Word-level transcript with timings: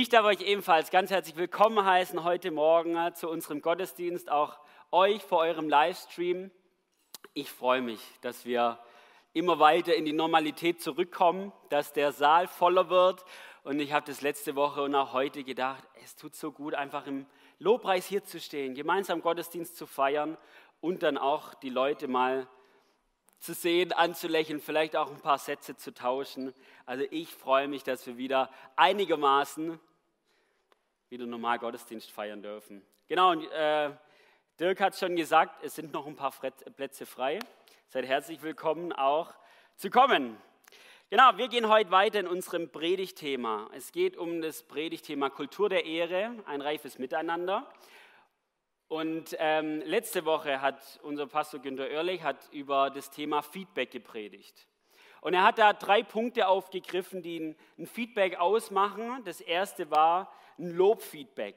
Ich 0.00 0.08
darf 0.08 0.24
euch 0.24 0.42
ebenfalls 0.42 0.92
ganz 0.92 1.10
herzlich 1.10 1.34
willkommen 1.34 1.84
heißen 1.84 2.22
heute 2.22 2.52
Morgen 2.52 2.94
äh, 2.94 3.14
zu 3.14 3.28
unserem 3.28 3.60
Gottesdienst, 3.60 4.30
auch 4.30 4.56
euch 4.92 5.24
vor 5.24 5.38
eurem 5.38 5.68
Livestream. 5.68 6.52
Ich 7.34 7.50
freue 7.50 7.82
mich, 7.82 8.00
dass 8.20 8.44
wir 8.44 8.78
immer 9.32 9.58
weiter 9.58 9.96
in 9.96 10.04
die 10.04 10.12
Normalität 10.12 10.80
zurückkommen, 10.80 11.52
dass 11.68 11.92
der 11.94 12.12
Saal 12.12 12.46
voller 12.46 12.90
wird. 12.90 13.24
Und 13.64 13.80
ich 13.80 13.92
habe 13.92 14.06
das 14.06 14.20
letzte 14.20 14.54
Woche 14.54 14.82
und 14.82 14.94
auch 14.94 15.14
heute 15.14 15.42
gedacht, 15.42 15.82
es 16.04 16.14
tut 16.14 16.36
so 16.36 16.52
gut, 16.52 16.76
einfach 16.76 17.08
im 17.08 17.26
Lobpreis 17.58 18.06
hier 18.06 18.22
zu 18.22 18.38
stehen, 18.38 18.76
gemeinsam 18.76 19.20
Gottesdienst 19.20 19.76
zu 19.76 19.84
feiern 19.84 20.38
und 20.80 21.02
dann 21.02 21.18
auch 21.18 21.54
die 21.54 21.70
Leute 21.70 22.06
mal 22.06 22.46
zu 23.40 23.52
sehen, 23.52 23.92
anzulächeln, 23.92 24.60
vielleicht 24.60 24.94
auch 24.94 25.10
ein 25.10 25.20
paar 25.20 25.38
Sätze 25.38 25.76
zu 25.76 25.92
tauschen. 25.92 26.54
Also 26.86 27.04
ich 27.10 27.34
freue 27.34 27.66
mich, 27.66 27.82
dass 27.82 28.06
wir 28.06 28.16
wieder 28.16 28.48
einigermaßen 28.76 29.80
wieder 31.10 31.24
normal 31.24 31.58
Gottesdienst 31.58 32.10
feiern 32.10 32.42
dürfen. 32.42 32.82
Genau, 33.06 33.30
und 33.30 33.50
äh, 33.50 33.90
Dirk 34.60 34.80
hat 34.80 34.96
schon 34.96 35.16
gesagt, 35.16 35.64
es 35.64 35.74
sind 35.74 35.92
noch 35.92 36.06
ein 36.06 36.16
paar 36.16 36.32
Plätze 36.76 37.06
frei. 37.06 37.38
Seid 37.88 38.04
herzlich 38.06 38.42
willkommen 38.42 38.92
auch 38.92 39.32
zu 39.76 39.88
kommen. 39.88 40.36
Genau, 41.08 41.38
wir 41.38 41.48
gehen 41.48 41.70
heute 41.70 41.90
weiter 41.90 42.20
in 42.20 42.26
unserem 42.26 42.70
Predigtthema. 42.70 43.70
Es 43.74 43.92
geht 43.92 44.18
um 44.18 44.42
das 44.42 44.62
Predigtthema 44.62 45.30
Kultur 45.30 45.70
der 45.70 45.86
Ehre, 45.86 46.34
ein 46.44 46.60
reifes 46.60 46.98
Miteinander. 46.98 47.66
Und 48.88 49.34
ähm, 49.38 49.80
letzte 49.86 50.26
Woche 50.26 50.60
hat 50.60 51.00
unser 51.02 51.26
Pastor 51.26 51.60
Günter 51.60 51.84
Oerlich 51.84 52.22
hat 52.22 52.50
über 52.52 52.90
das 52.90 53.10
Thema 53.10 53.40
Feedback 53.40 53.90
gepredigt. 53.90 54.66
Und 55.22 55.32
er 55.32 55.44
hat 55.44 55.56
da 55.58 55.72
drei 55.72 56.02
Punkte 56.02 56.48
aufgegriffen, 56.48 57.22
die 57.22 57.40
ein, 57.40 57.56
ein 57.78 57.86
Feedback 57.86 58.38
ausmachen. 58.38 59.22
Das 59.24 59.40
erste 59.40 59.90
war 59.90 60.30
ein 60.58 60.70
Lobfeedback. 60.70 61.56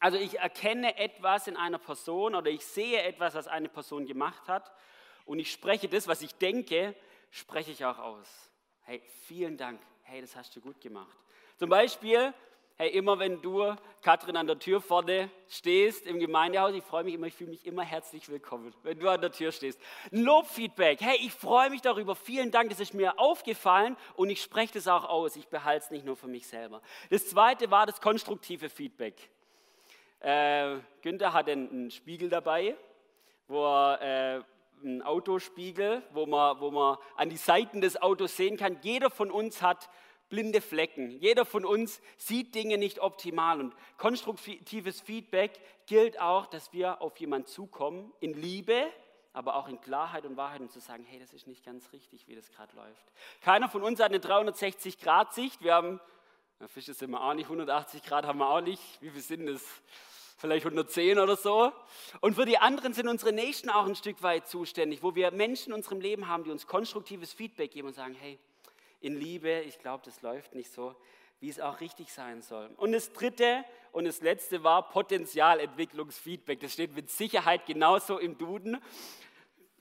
Also 0.00 0.16
ich 0.16 0.38
erkenne 0.38 0.96
etwas 0.96 1.46
in 1.46 1.56
einer 1.56 1.78
Person 1.78 2.34
oder 2.34 2.50
ich 2.50 2.64
sehe 2.64 3.02
etwas, 3.02 3.34
was 3.34 3.48
eine 3.48 3.68
Person 3.68 4.06
gemacht 4.06 4.48
hat 4.48 4.72
und 5.24 5.38
ich 5.38 5.52
spreche 5.52 5.88
das, 5.88 6.08
was 6.08 6.22
ich 6.22 6.34
denke, 6.36 6.94
spreche 7.30 7.70
ich 7.70 7.84
auch 7.84 7.98
aus. 7.98 8.50
Hey, 8.82 9.02
vielen 9.26 9.56
Dank. 9.56 9.80
Hey, 10.02 10.20
das 10.20 10.34
hast 10.36 10.56
du 10.56 10.60
gut 10.60 10.80
gemacht. 10.80 11.16
Zum 11.58 11.68
Beispiel, 11.68 12.32
Hey, 12.80 12.88
immer 12.92 13.18
wenn 13.18 13.42
du, 13.42 13.76
Katrin, 14.00 14.38
an 14.38 14.46
der 14.46 14.58
Tür 14.58 14.80
vorne 14.80 15.28
stehst 15.50 16.06
im 16.06 16.18
Gemeindehaus, 16.18 16.72
ich 16.72 16.82
freue 16.82 17.04
mich 17.04 17.12
immer, 17.12 17.26
ich 17.26 17.34
fühle 17.34 17.50
mich 17.50 17.66
immer 17.66 17.82
herzlich 17.82 18.26
willkommen, 18.30 18.72
wenn 18.84 18.98
du 18.98 19.06
an 19.10 19.20
der 19.20 19.32
Tür 19.32 19.52
stehst. 19.52 19.78
Lobfeedback. 20.12 20.98
Hey, 21.02 21.18
ich 21.20 21.34
freue 21.34 21.68
mich 21.68 21.82
darüber. 21.82 22.16
Vielen 22.16 22.50
Dank, 22.50 22.70
das 22.70 22.80
ist 22.80 22.94
mir 22.94 23.18
aufgefallen 23.18 23.98
und 24.16 24.30
ich 24.30 24.40
spreche 24.40 24.72
das 24.72 24.88
auch 24.88 25.04
aus. 25.04 25.36
Ich 25.36 25.48
behalte 25.48 25.84
es 25.84 25.90
nicht 25.90 26.06
nur 26.06 26.16
für 26.16 26.26
mich 26.26 26.46
selber. 26.46 26.80
Das 27.10 27.28
zweite 27.28 27.70
war 27.70 27.84
das 27.84 28.00
konstruktive 28.00 28.70
Feedback. 28.70 29.28
Äh, 30.20 30.76
Günther 31.02 31.34
hat 31.34 31.50
einen 31.50 31.90
Spiegel 31.90 32.30
dabei, 32.30 32.78
wo 33.46 33.62
er. 33.62 34.38
Äh, 34.38 34.42
ein 34.82 35.02
Autospiegel, 35.02 36.02
wo 36.12 36.24
man, 36.24 36.58
wo 36.60 36.70
man 36.70 36.96
an 37.16 37.28
die 37.28 37.36
Seiten 37.36 37.82
des 37.82 38.00
Autos 38.00 38.36
sehen 38.36 38.56
kann. 38.56 38.78
Jeder 38.82 39.10
von 39.10 39.30
uns 39.30 39.60
hat 39.60 39.90
blinde 40.30 40.60
Flecken. 40.60 41.10
Jeder 41.10 41.44
von 41.44 41.66
uns 41.66 42.00
sieht 42.16 42.54
Dinge 42.54 42.78
nicht 42.78 43.00
optimal 43.00 43.60
und 43.60 43.74
konstruktives 43.98 45.00
Feedback 45.00 45.52
gilt 45.86 46.20
auch, 46.20 46.46
dass 46.46 46.72
wir 46.72 47.02
auf 47.02 47.18
jemanden 47.18 47.48
zukommen 47.48 48.12
in 48.20 48.32
Liebe, 48.32 48.90
aber 49.32 49.56
auch 49.56 49.68
in 49.68 49.80
Klarheit 49.80 50.24
und 50.24 50.36
Wahrheit 50.36 50.60
und 50.60 50.72
zu 50.72 50.80
sagen, 50.80 51.04
hey, 51.04 51.18
das 51.20 51.32
ist 51.32 51.46
nicht 51.46 51.64
ganz 51.64 51.92
richtig, 51.92 52.26
wie 52.26 52.34
das 52.34 52.50
gerade 52.50 52.74
läuft. 52.74 53.12
Keiner 53.42 53.68
von 53.68 53.82
uns 53.82 54.00
hat 54.00 54.08
eine 54.08 54.18
360-Grad-Sicht. 54.18 55.62
Wir 55.62 55.74
haben, 55.74 56.00
na, 56.58 56.68
Fische 56.68 56.94
sind 56.94 57.10
wir 57.10 57.22
auch 57.22 57.34
nicht, 57.34 57.46
180 57.46 58.02
Grad 58.02 58.24
haben 58.24 58.38
wir 58.38 58.48
auch 58.48 58.60
nicht. 58.60 58.82
Wie 59.00 59.10
viel 59.10 59.20
sind 59.20 59.46
das? 59.46 59.62
Vielleicht 60.38 60.64
110 60.64 61.18
oder 61.18 61.36
so. 61.36 61.70
Und 62.22 62.34
für 62.34 62.46
die 62.46 62.56
anderen 62.56 62.94
sind 62.94 63.08
unsere 63.08 63.30
Nächsten 63.30 63.68
auch 63.68 63.84
ein 63.84 63.94
Stück 63.94 64.22
weit 64.22 64.48
zuständig, 64.48 65.02
wo 65.02 65.14
wir 65.14 65.30
Menschen 65.32 65.68
in 65.68 65.74
unserem 65.74 66.00
Leben 66.00 66.28
haben, 66.28 66.44
die 66.44 66.50
uns 66.50 66.66
konstruktives 66.66 67.34
Feedback 67.34 67.72
geben 67.72 67.88
und 67.88 67.94
sagen, 67.94 68.14
hey, 68.18 68.38
in 69.00 69.18
Liebe. 69.18 69.60
Ich 69.60 69.78
glaube, 69.78 70.02
das 70.04 70.22
läuft 70.22 70.54
nicht 70.54 70.72
so, 70.72 70.94
wie 71.40 71.48
es 71.48 71.60
auch 71.60 71.80
richtig 71.80 72.12
sein 72.12 72.42
soll. 72.42 72.70
Und 72.76 72.92
das 72.92 73.12
dritte 73.12 73.64
und 73.92 74.04
das 74.04 74.20
letzte 74.20 74.62
war 74.62 74.88
Potenzialentwicklungsfeedback. 74.88 76.60
Das 76.60 76.74
steht 76.74 76.94
mit 76.94 77.10
Sicherheit 77.10 77.66
genauso 77.66 78.18
im 78.18 78.38
Duden. 78.38 78.78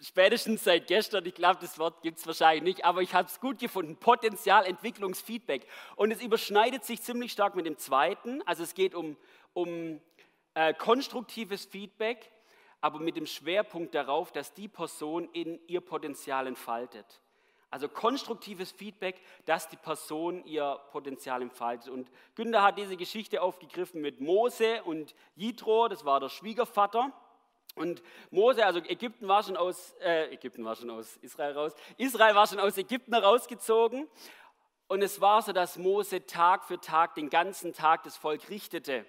Spätestens 0.01 0.63
seit 0.63 0.87
gestern, 0.87 1.25
ich 1.25 1.35
glaube, 1.35 1.59
das 1.59 1.77
Wort 1.77 2.01
gibt 2.01 2.19
es 2.19 2.25
wahrscheinlich 2.25 2.63
nicht, 2.63 2.85
aber 2.85 3.01
ich 3.01 3.13
habe 3.13 3.27
es 3.27 3.41
gut 3.41 3.59
gefunden. 3.59 3.97
Potenzialentwicklungsfeedback. 3.97 5.67
Und 5.97 6.11
es 6.11 6.21
überschneidet 6.21 6.85
sich 6.85 7.01
ziemlich 7.01 7.33
stark 7.33 7.55
mit 7.55 7.65
dem 7.65 7.77
zweiten. 7.77 8.41
Also 8.43 8.63
es 8.63 8.73
geht 8.73 8.95
um, 8.95 9.17
um 9.53 9.99
äh, 10.53 10.73
konstruktives 10.73 11.65
Feedback, 11.65 12.31
aber 12.79 12.99
mit 12.99 13.17
dem 13.17 13.25
Schwerpunkt 13.25 13.93
darauf, 13.93 14.31
dass 14.31 14.53
die 14.53 14.69
Person 14.69 15.27
in 15.33 15.59
ihr 15.67 15.81
Potenzial 15.81 16.47
entfaltet. 16.47 17.21
Also 17.71 17.87
konstruktives 17.87 18.71
Feedback, 18.71 19.21
dass 19.45 19.67
die 19.67 19.77
Person 19.77 20.43
ihr 20.45 20.79
Potenzial 20.91 21.41
entfaltet. 21.41 21.89
Und 21.89 22.09
Günther 22.35 22.63
hat 22.63 22.77
diese 22.77 22.97
Geschichte 22.97 23.41
aufgegriffen 23.41 24.01
mit 24.01 24.21
Mose 24.21 24.83
und 24.83 25.13
Jitro, 25.35 25.87
das 25.87 26.03
war 26.03 26.19
der 26.19 26.29
Schwiegervater. 26.29 27.13
Und 27.75 28.01
Mose, 28.31 28.65
also 28.65 28.79
Ägypten 28.79 29.27
war 29.27 29.43
schon 29.43 29.55
aus, 29.55 29.93
äh, 30.01 30.33
Ägypten 30.33 30.65
war 30.65 30.75
schon 30.75 30.89
aus 30.89 31.17
Israel 31.17 31.53
raus, 31.53 31.73
Israel 31.97 32.35
war 32.35 32.47
schon 32.47 32.59
aus 32.59 32.77
Ägypten 32.77 33.13
rausgezogen. 33.13 34.07
Und 34.87 35.03
es 35.03 35.21
war 35.21 35.43
so, 35.43 35.53
dass 35.53 35.77
Mose 35.77 36.25
Tag 36.25 36.63
für 36.63 36.79
Tag, 36.79 37.13
den 37.13 37.29
ganzen 37.29 37.73
Tag 37.73 38.03
das 38.03 38.17
Volk 38.17 38.49
richtete. 38.49 39.05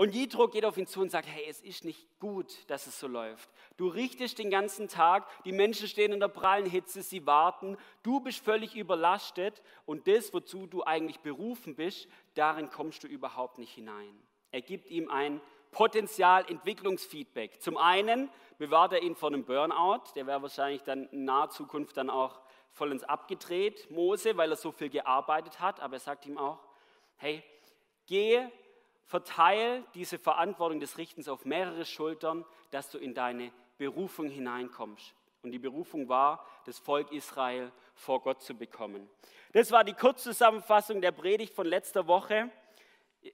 Und 0.00 0.14
Jitro 0.14 0.48
geht 0.48 0.64
auf 0.64 0.78
ihn 0.78 0.86
zu 0.86 1.02
und 1.02 1.10
sagt, 1.10 1.28
hey, 1.28 1.44
es 1.46 1.60
ist 1.60 1.84
nicht 1.84 2.18
gut, 2.20 2.70
dass 2.70 2.86
es 2.86 2.98
so 2.98 3.06
läuft. 3.06 3.50
Du 3.76 3.86
richtest 3.86 4.38
den 4.38 4.48
ganzen 4.48 4.88
Tag, 4.88 5.26
die 5.44 5.52
Menschen 5.52 5.86
stehen 5.88 6.10
in 6.10 6.20
der 6.20 6.28
prallen 6.28 6.64
Hitze, 6.64 7.02
sie 7.02 7.26
warten, 7.26 7.76
du 8.02 8.20
bist 8.20 8.42
völlig 8.42 8.74
überlastet 8.74 9.60
und 9.84 10.08
das, 10.08 10.32
wozu 10.32 10.66
du 10.66 10.82
eigentlich 10.82 11.20
berufen 11.20 11.74
bist, 11.74 12.08
darin 12.32 12.70
kommst 12.70 13.04
du 13.04 13.08
überhaupt 13.08 13.58
nicht 13.58 13.74
hinein. 13.74 14.18
Er 14.52 14.62
gibt 14.62 14.88
ihm 14.88 15.10
ein 15.10 15.38
Potenzialentwicklungsfeedback. 15.70 17.60
Zum 17.60 17.76
einen 17.76 18.30
bewahrt 18.56 18.94
er 18.94 19.02
ihn 19.02 19.16
vor 19.16 19.28
einem 19.28 19.44
Burnout, 19.44 20.14
der 20.14 20.26
wäre 20.26 20.40
wahrscheinlich 20.40 20.82
dann 20.82 21.08
in 21.08 21.26
naher 21.26 21.50
Zukunft 21.50 21.98
dann 21.98 22.08
auch 22.08 22.40
vollends 22.70 23.04
abgedreht, 23.04 23.90
Mose, 23.90 24.34
weil 24.38 24.50
er 24.50 24.56
so 24.56 24.72
viel 24.72 24.88
gearbeitet 24.88 25.60
hat, 25.60 25.78
aber 25.78 25.96
er 25.96 26.00
sagt 26.00 26.24
ihm 26.24 26.38
auch, 26.38 26.58
hey, 27.18 27.44
geh 28.06 28.48
Verteil 29.10 29.82
diese 29.94 30.20
Verantwortung 30.20 30.78
des 30.78 30.96
Richtens 30.96 31.26
auf 31.26 31.44
mehrere 31.44 31.84
Schultern, 31.84 32.44
dass 32.70 32.90
du 32.90 32.98
in 32.98 33.12
deine 33.12 33.50
Berufung 33.76 34.28
hineinkommst. 34.28 35.14
Und 35.42 35.50
die 35.50 35.58
Berufung 35.58 36.08
war, 36.08 36.46
das 36.64 36.78
Volk 36.78 37.10
Israel 37.10 37.72
vor 37.96 38.22
Gott 38.22 38.40
zu 38.40 38.54
bekommen. 38.54 39.10
Das 39.52 39.72
war 39.72 39.82
die 39.82 39.94
Kurzzusammenfassung 39.94 41.00
der 41.00 41.10
Predigt 41.10 41.56
von 41.56 41.66
letzter 41.66 42.06
Woche. 42.06 42.52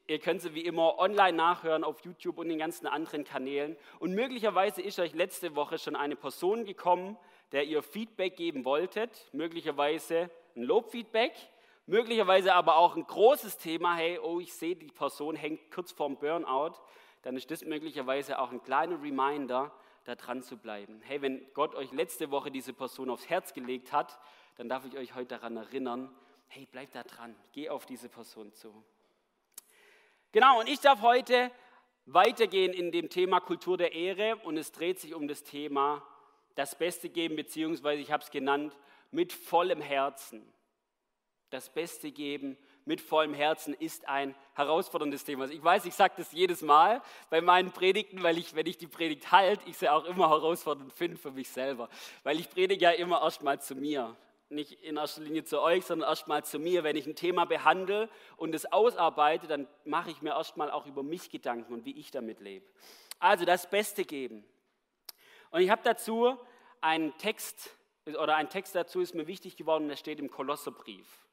Ihr 0.06 0.18
könnt 0.18 0.40
sie 0.40 0.54
wie 0.54 0.64
immer 0.64 0.98
online 0.98 1.36
nachhören 1.36 1.84
auf 1.84 2.02
YouTube 2.06 2.38
und 2.38 2.48
den 2.48 2.58
ganzen 2.58 2.86
anderen 2.86 3.24
Kanälen. 3.24 3.76
Und 3.98 4.14
möglicherweise 4.14 4.80
ist 4.80 4.98
euch 4.98 5.12
letzte 5.12 5.56
Woche 5.56 5.76
schon 5.76 5.94
eine 5.94 6.16
Person 6.16 6.64
gekommen, 6.64 7.18
der 7.52 7.64
ihr 7.64 7.82
Feedback 7.82 8.36
geben 8.36 8.64
wolltet. 8.64 9.28
Möglicherweise 9.32 10.30
ein 10.56 10.62
Lobfeedback, 10.62 11.34
möglicherweise 11.86 12.54
aber 12.54 12.76
auch 12.76 12.96
ein 12.96 13.06
großes 13.06 13.58
Thema, 13.58 13.94
hey, 13.94 14.18
oh, 14.18 14.40
ich 14.40 14.52
sehe, 14.52 14.76
die 14.76 14.86
Person 14.86 15.36
hängt 15.36 15.70
kurz 15.70 15.92
vorm 15.92 16.16
Burnout, 16.18 16.74
dann 17.22 17.36
ist 17.36 17.50
das 17.50 17.64
möglicherweise 17.64 18.38
auch 18.38 18.52
ein 18.52 18.62
kleiner 18.62 19.02
Reminder, 19.02 19.72
da 20.04 20.14
dran 20.14 20.42
zu 20.42 20.56
bleiben. 20.56 21.00
Hey, 21.02 21.20
wenn 21.20 21.44
Gott 21.52 21.74
euch 21.74 21.90
letzte 21.92 22.30
Woche 22.30 22.50
diese 22.50 22.72
Person 22.72 23.10
aufs 23.10 23.28
Herz 23.28 23.52
gelegt 23.52 23.92
hat, 23.92 24.18
dann 24.56 24.68
darf 24.68 24.84
ich 24.84 24.96
euch 24.96 25.14
heute 25.14 25.34
daran 25.34 25.56
erinnern, 25.56 26.14
hey, 26.48 26.66
bleib 26.70 26.92
da 26.92 27.02
dran, 27.02 27.34
geh 27.52 27.68
auf 27.68 27.86
diese 27.86 28.08
Person 28.08 28.52
zu. 28.52 28.84
Genau, 30.30 30.60
und 30.60 30.68
ich 30.68 30.80
darf 30.80 31.02
heute 31.02 31.50
weitergehen 32.04 32.72
in 32.72 32.92
dem 32.92 33.08
Thema 33.10 33.40
Kultur 33.40 33.76
der 33.76 33.92
Ehre 33.92 34.36
und 34.44 34.56
es 34.56 34.70
dreht 34.70 35.00
sich 35.00 35.12
um 35.14 35.26
das 35.26 35.42
Thema 35.42 36.06
das 36.54 36.78
Beste 36.78 37.08
geben, 37.08 37.34
beziehungsweise 37.34 38.00
ich 38.00 38.12
habe 38.12 38.22
es 38.22 38.30
genannt, 38.30 38.76
mit 39.10 39.32
vollem 39.32 39.80
Herzen 39.80 40.52
das 41.50 41.70
Beste 41.70 42.10
geben 42.10 42.56
mit 42.84 43.00
vollem 43.00 43.34
Herzen 43.34 43.74
ist 43.74 44.08
ein 44.08 44.34
herausforderndes 44.54 45.24
Thema. 45.24 45.42
Also 45.42 45.54
ich 45.54 45.62
weiß, 45.62 45.84
ich 45.86 45.94
sage 45.94 46.14
das 46.16 46.32
jedes 46.32 46.62
Mal 46.62 47.02
bei 47.30 47.40
meinen 47.40 47.72
Predigten, 47.72 48.22
weil 48.22 48.38
ich, 48.38 48.54
wenn 48.54 48.66
ich 48.66 48.78
die 48.78 48.86
Predigt 48.86 49.32
halte, 49.32 49.68
ich 49.68 49.76
sie 49.76 49.88
auch 49.88 50.04
immer 50.04 50.28
herausfordernd 50.30 50.92
finde 50.92 51.16
für 51.16 51.32
mich 51.32 51.48
selber. 51.48 51.88
Weil 52.22 52.38
ich 52.38 52.48
predige 52.48 52.84
ja 52.84 52.90
immer 52.92 53.22
erstmal 53.22 53.60
zu 53.60 53.74
mir. 53.74 54.16
Nicht 54.48 54.84
in 54.84 54.96
erster 54.96 55.22
Linie 55.22 55.42
zu 55.42 55.60
euch, 55.60 55.84
sondern 55.84 56.08
erstmal 56.08 56.44
zu 56.44 56.60
mir. 56.60 56.84
Wenn 56.84 56.94
ich 56.94 57.06
ein 57.06 57.16
Thema 57.16 57.44
behandle 57.44 58.08
und 58.36 58.54
es 58.54 58.70
ausarbeite, 58.72 59.48
dann 59.48 59.66
mache 59.84 60.10
ich 60.12 60.22
mir 60.22 60.30
erstmal 60.30 60.70
auch 60.70 60.86
über 60.86 61.02
mich 61.02 61.30
Gedanken 61.30 61.72
und 61.74 61.84
wie 61.84 61.98
ich 61.98 62.12
damit 62.12 62.40
lebe. 62.40 62.64
Also 63.18 63.44
das 63.44 63.68
Beste 63.68 64.04
geben. 64.04 64.44
Und 65.50 65.60
ich 65.60 65.70
habe 65.70 65.82
dazu 65.82 66.36
einen 66.80 67.16
Text, 67.18 67.70
oder 68.06 68.36
ein 68.36 68.48
Text 68.48 68.76
dazu 68.76 69.00
ist 69.00 69.14
mir 69.16 69.26
wichtig 69.26 69.56
geworden, 69.56 69.88
der 69.88 69.96
steht 69.96 70.20
im 70.20 70.30
Kolosserbrief. 70.30 71.25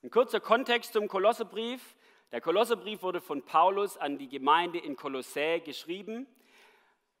Ein 0.00 0.10
kurzer 0.10 0.38
Kontext 0.38 0.92
zum 0.92 1.08
Kolosserbrief. 1.08 1.96
Der 2.30 2.40
Kolosserbrief 2.40 3.02
wurde 3.02 3.20
von 3.20 3.42
Paulus 3.42 3.96
an 3.96 4.16
die 4.16 4.28
Gemeinde 4.28 4.78
in 4.78 4.94
Kolossä 4.94 5.58
geschrieben. 5.58 6.28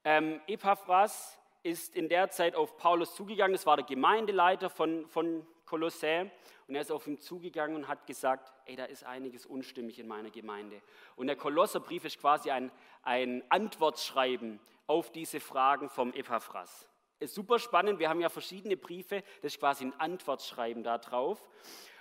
Ähm, 0.04 0.40
Epaphras 0.46 1.36
ist 1.64 1.96
in 1.96 2.08
der 2.08 2.30
Zeit 2.30 2.54
auf 2.54 2.76
Paulus 2.76 3.16
zugegangen. 3.16 3.56
Es 3.56 3.66
war 3.66 3.76
der 3.76 3.84
Gemeindeleiter 3.84 4.70
von, 4.70 5.08
von 5.08 5.44
Kolossä. 5.64 6.30
Und 6.68 6.76
er 6.76 6.82
ist 6.82 6.92
auf 6.92 7.08
ihn 7.08 7.18
zugegangen 7.18 7.74
und 7.74 7.88
hat 7.88 8.06
gesagt, 8.06 8.52
ey, 8.66 8.76
da 8.76 8.84
ist 8.84 9.02
einiges 9.02 9.44
unstimmig 9.44 9.98
in 9.98 10.06
meiner 10.06 10.30
Gemeinde. 10.30 10.80
Und 11.16 11.26
der 11.26 11.34
Kolosserbrief 11.34 12.04
ist 12.04 12.20
quasi 12.20 12.52
ein, 12.52 12.70
ein 13.02 13.42
Antwortschreiben 13.48 14.60
auf 14.86 15.10
diese 15.10 15.40
Fragen 15.40 15.88
vom 15.88 16.12
Epaphras. 16.12 16.88
Ist 17.18 17.34
super 17.34 17.58
spannend, 17.58 17.98
wir 17.98 18.08
haben 18.08 18.20
ja 18.20 18.28
verschiedene 18.28 18.76
Briefe, 18.76 19.24
das 19.42 19.54
ist 19.54 19.58
quasi 19.58 19.86
ein 19.86 19.98
Antwortschreiben 19.98 20.84
darauf. 20.84 21.42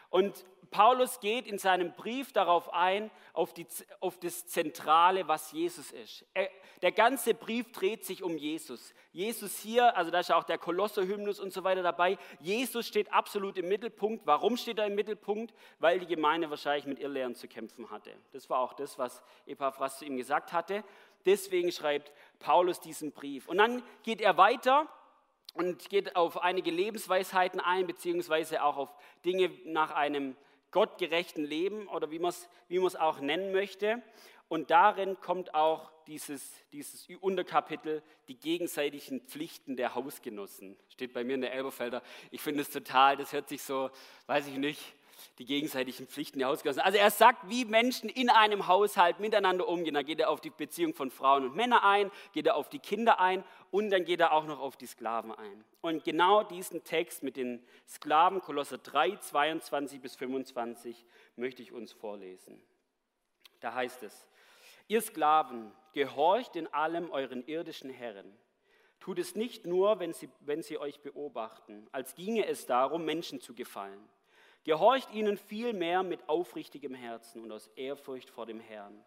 Und 0.10 0.46
Paulus 0.70 1.20
geht 1.20 1.48
in 1.48 1.58
seinem 1.58 1.94
Brief 1.94 2.34
darauf 2.34 2.74
ein, 2.74 3.10
auf, 3.34 3.54
die, 3.54 3.66
auf 4.00 4.20
das 4.20 4.48
Zentrale, 4.48 5.28
was 5.28 5.52
Jesus 5.52 5.92
ist. 5.92 6.26
Er, 6.34 6.50
der 6.82 6.92
ganze 6.92 7.34
Brief 7.34 7.72
dreht 7.72 8.06
sich 8.06 8.22
um 8.22 8.38
Jesus. 8.38 8.94
Jesus 9.12 9.58
hier, 9.58 9.96
also 9.98 10.12
da 10.12 10.20
ist 10.20 10.30
ja 10.30 10.38
auch 10.38 10.44
der 10.44 10.58
Kolosserhymnus 10.58 11.40
und 11.40 11.54
so 11.54 11.64
weiter 11.64 11.84
dabei. 11.84 12.18
Jesus 12.40 12.88
steht 12.88 13.12
absolut 13.14 13.58
im 13.58 13.68
Mittelpunkt. 13.68 14.28
Warum 14.28 14.58
steht 14.58 14.78
er 14.78 14.88
im 14.88 14.96
Mittelpunkt? 14.96 15.54
Weil 15.80 16.00
die 16.00 16.08
Gemeinde 16.08 16.50
wahrscheinlich 16.50 16.86
mit 16.86 17.00
Irrlehren 17.00 17.36
zu 17.36 17.48
kämpfen 17.48 17.90
hatte. 17.90 18.12
Das 18.34 18.50
war 18.50 18.60
auch 18.60 18.74
das, 18.74 19.00
was 19.00 19.24
Epaphras 19.46 20.00
zu 20.00 20.06
ihm 20.06 20.18
gesagt 20.18 20.54
hatte. 20.54 20.84
Deswegen 21.26 21.72
schreibt 21.72 22.12
Paulus 22.40 22.80
diesen 22.80 23.12
Brief. 23.12 23.48
Und 23.48 23.58
dann 23.58 23.82
geht 24.04 24.22
er 24.22 24.38
weiter 24.38 24.88
und 25.54 25.90
geht 25.90 26.16
auf 26.16 26.42
einige 26.42 26.72
Lebensweisheiten 26.72 27.60
ein, 27.60 27.88
beziehungsweise 27.88 28.64
auch 28.64 28.78
auf 28.78 28.90
Dinge 29.26 29.52
nach 29.66 29.92
einem 29.92 30.36
gottgerechten 30.72 31.44
Leben 31.44 31.88
oder 31.88 32.12
wie 32.12 32.20
man 32.20 32.30
es 32.30 32.50
wie 32.68 32.80
auch 32.80 33.20
nennen 33.20 33.52
möchte. 33.52 34.02
Und 34.50 34.72
darin 34.72 35.20
kommt 35.20 35.54
auch 35.54 35.92
dieses, 36.08 36.54
dieses 36.72 37.08
Unterkapitel, 37.20 38.02
die 38.30 38.40
gegenseitigen 38.40 39.22
Pflichten 39.22 39.76
der 39.76 39.94
Hausgenossen. 39.94 40.78
Steht 40.90 41.14
bei 41.14 41.24
mir 41.24 41.36
in 41.36 41.42
der 41.42 41.54
Elberfelder. 41.54 42.02
Ich 42.32 42.42
finde 42.42 42.62
es 42.62 42.70
total, 42.70 43.18
das 43.18 43.34
hört 43.34 43.50
sich 43.50 43.62
so, 43.62 43.90
weiß 44.26 44.48
ich 44.48 44.58
nicht, 44.58 44.94
die 45.38 45.46
gegenseitigen 45.46 46.08
Pflichten 46.08 46.40
der 46.40 46.48
Hausgenossen. 46.48 46.82
Also 46.82 46.98
er 46.98 47.12
sagt, 47.12 47.50
wie 47.50 47.66
Menschen 47.66 48.10
in 48.10 48.30
einem 48.30 48.68
Haushalt 48.68 49.20
miteinander 49.20 49.68
umgehen. 49.68 49.94
Da 49.94 50.02
geht 50.02 50.20
er 50.20 50.30
auf 50.30 50.42
die 50.42 50.50
Beziehung 50.50 50.94
von 50.94 51.12
Frauen 51.12 51.46
und 51.46 51.56
Männern 51.56 51.84
ein, 51.84 52.12
geht 52.34 52.48
er 52.48 52.56
auf 52.56 52.70
die 52.70 52.80
Kinder 52.80 53.20
ein 53.20 53.44
und 53.70 53.90
dann 53.90 54.06
geht 54.06 54.20
er 54.20 54.34
auch 54.34 54.46
noch 54.46 54.60
auf 54.60 54.78
die 54.78 54.88
Sklaven 54.88 55.32
ein. 55.32 55.64
Und 55.82 56.04
genau 56.04 56.44
diesen 56.44 56.84
Text 56.84 57.22
mit 57.22 57.38
den 57.38 57.64
Sklaven, 57.88 58.42
Kolosser 58.42 58.80
3, 58.80 59.18
22 59.18 60.02
bis 60.02 60.16
25, 60.16 61.06
möchte 61.36 61.62
ich 61.62 61.72
uns 61.72 61.92
vorlesen. 61.92 62.62
Da 63.60 63.74
heißt 63.74 64.04
es, 64.04 64.28
ihr 64.88 65.02
Sklaven, 65.02 65.72
gehorcht 65.94 66.56
in 66.56 66.68
allem 66.74 67.10
euren 67.10 67.46
irdischen 67.48 67.90
Herren. 67.90 68.38
Tut 69.00 69.20
es 69.20 69.36
nicht 69.36 69.66
nur, 69.66 70.00
wenn 70.00 70.14
sie, 70.14 70.30
wenn 70.42 70.64
sie 70.64 70.78
euch 70.78 71.00
beobachten, 71.02 71.88
als 71.92 72.16
ginge 72.16 72.46
es 72.48 72.66
darum, 72.66 73.06
Menschen 73.06 73.40
zu 73.40 73.54
gefallen 73.54 74.08
Gehorcht 74.68 75.14
ihnen 75.14 75.38
vielmehr 75.38 76.04
mit 76.04 76.28
aufrichtigem 76.28 76.94
Herzen 76.94 77.42
und 77.42 77.54
aus 77.54 77.70
Ehrfurcht 77.78 78.30
vor 78.30 78.46
dem 78.46 78.60
Herrn. 78.60 79.02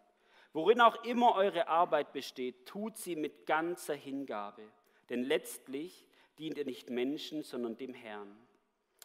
Worin 0.55 0.81
auch 0.81 1.05
immer 1.05 1.35
eure 1.35 1.69
Arbeit 1.69 2.15
besteht, 2.15 2.65
tut 2.65 2.97
sie 2.97 3.15
mit 3.15 3.45
ganzer 3.45 3.95
Hingabe, 3.95 4.63
denn 5.11 5.23
letztlich 5.23 6.07
dient 6.39 6.57
ihr 6.57 6.65
nicht 6.65 6.89
Menschen, 6.89 7.43
sondern 7.43 7.77
dem 7.77 7.93
Herrn. 7.93 8.35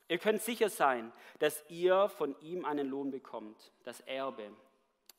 Ihr 0.07 0.17
könnt 0.17 0.41
sicher 0.41 0.69
sein, 0.69 1.11
dass 1.39 1.61
ihr 1.67 2.07
von 2.07 2.39
ihm 2.39 2.63
einen 2.63 2.87
Lohn 2.87 3.11
bekommt, 3.11 3.73
das 3.83 3.99
Erbe, 3.99 4.49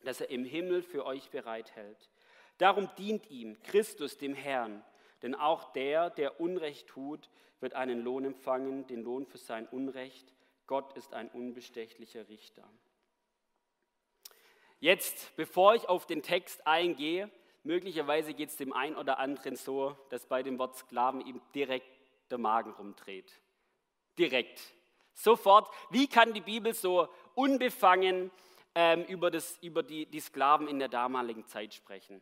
das 0.05 0.23
er 0.23 0.31
im 0.31 0.47
Himmel 0.47 0.81
für 0.81 1.05
euch 1.05 1.29
bereithält. 1.29 2.09
Darum 2.57 2.89
dient 2.97 3.31
ihm 3.31 3.63
Christus 3.63 4.17
dem 4.17 4.33
Herrn, 4.33 4.83
denn 5.21 5.35
auch 5.35 5.71
der, 5.75 6.09
der 6.09 6.41
Unrecht 6.41 6.87
tut, 6.89 7.29
wird 7.61 7.75
einen 7.75 8.01
Lohn 8.01 8.25
empfangen, 8.25 8.87
den 8.87 9.03
Lohn 9.03 9.27
für 9.27 9.37
sein 9.37 9.67
Unrecht 9.67 10.33
Gott 10.67 10.93
ist 10.95 11.15
ein 11.15 11.29
unbestechlicher 11.29 12.29
Richter. 12.29 12.69
Jetzt, 14.81 15.35
bevor 15.37 15.75
ich 15.75 15.89
auf 15.89 16.07
den 16.07 16.23
Text 16.23 16.67
eingehe, 16.67 17.31
möglicherweise 17.63 18.35
geht 18.35 18.51
es 18.51 18.57
dem 18.57 18.73
einen 18.73 18.97
oder 18.97 19.19
anderen 19.19 19.57
so, 19.57 19.97
dass 20.11 20.27
bei 20.27 20.43
dem 20.43 20.59
Wort 20.59 20.77
Sklaven 20.77 21.21
ihm 21.21 21.41
direkt 21.55 21.87
der 22.31 22.39
Magen 22.39 22.73
rumdreht. 22.73 23.41
Direkt. 24.19 24.61
Sofort. 25.15 25.73
Wie 25.91 26.09
kann 26.09 26.35
die 26.35 26.41
Bibel 26.41 26.75
so 26.75 27.09
unbefangen 27.35 28.31
ähm, 28.75 29.05
über, 29.05 29.31
das, 29.31 29.59
über 29.63 29.83
die, 29.83 30.07
die 30.07 30.21
Sklaven 30.21 30.69
in 30.69 30.79
der 30.79 30.89
damaligen 30.89 31.47
Zeit 31.47 31.73
sprechen? 31.73 32.21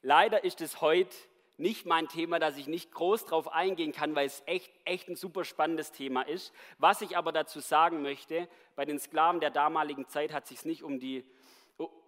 Leider 0.00 0.42
ist 0.42 0.60
es 0.60 0.80
heute 0.80 1.14
nicht 1.62 1.86
mein 1.86 2.08
Thema, 2.08 2.40
dass 2.40 2.56
ich 2.56 2.66
nicht 2.66 2.92
groß 2.92 3.24
drauf 3.24 3.50
eingehen 3.52 3.92
kann, 3.92 4.14
weil 4.16 4.26
es 4.26 4.42
echt, 4.46 4.72
echt 4.84 5.08
ein 5.08 5.14
super 5.14 5.44
spannendes 5.44 5.92
Thema 5.92 6.22
ist. 6.22 6.52
Was 6.78 7.00
ich 7.02 7.16
aber 7.16 7.30
dazu 7.30 7.60
sagen 7.60 8.02
möchte, 8.02 8.48
bei 8.74 8.84
den 8.84 8.98
Sklaven 8.98 9.40
der 9.40 9.50
damaligen 9.50 10.08
Zeit 10.08 10.32
hat 10.32 10.42
es 10.42 10.48
sich 10.48 10.64
nicht 10.64 10.82
um, 10.82 10.98
die, 10.98 11.24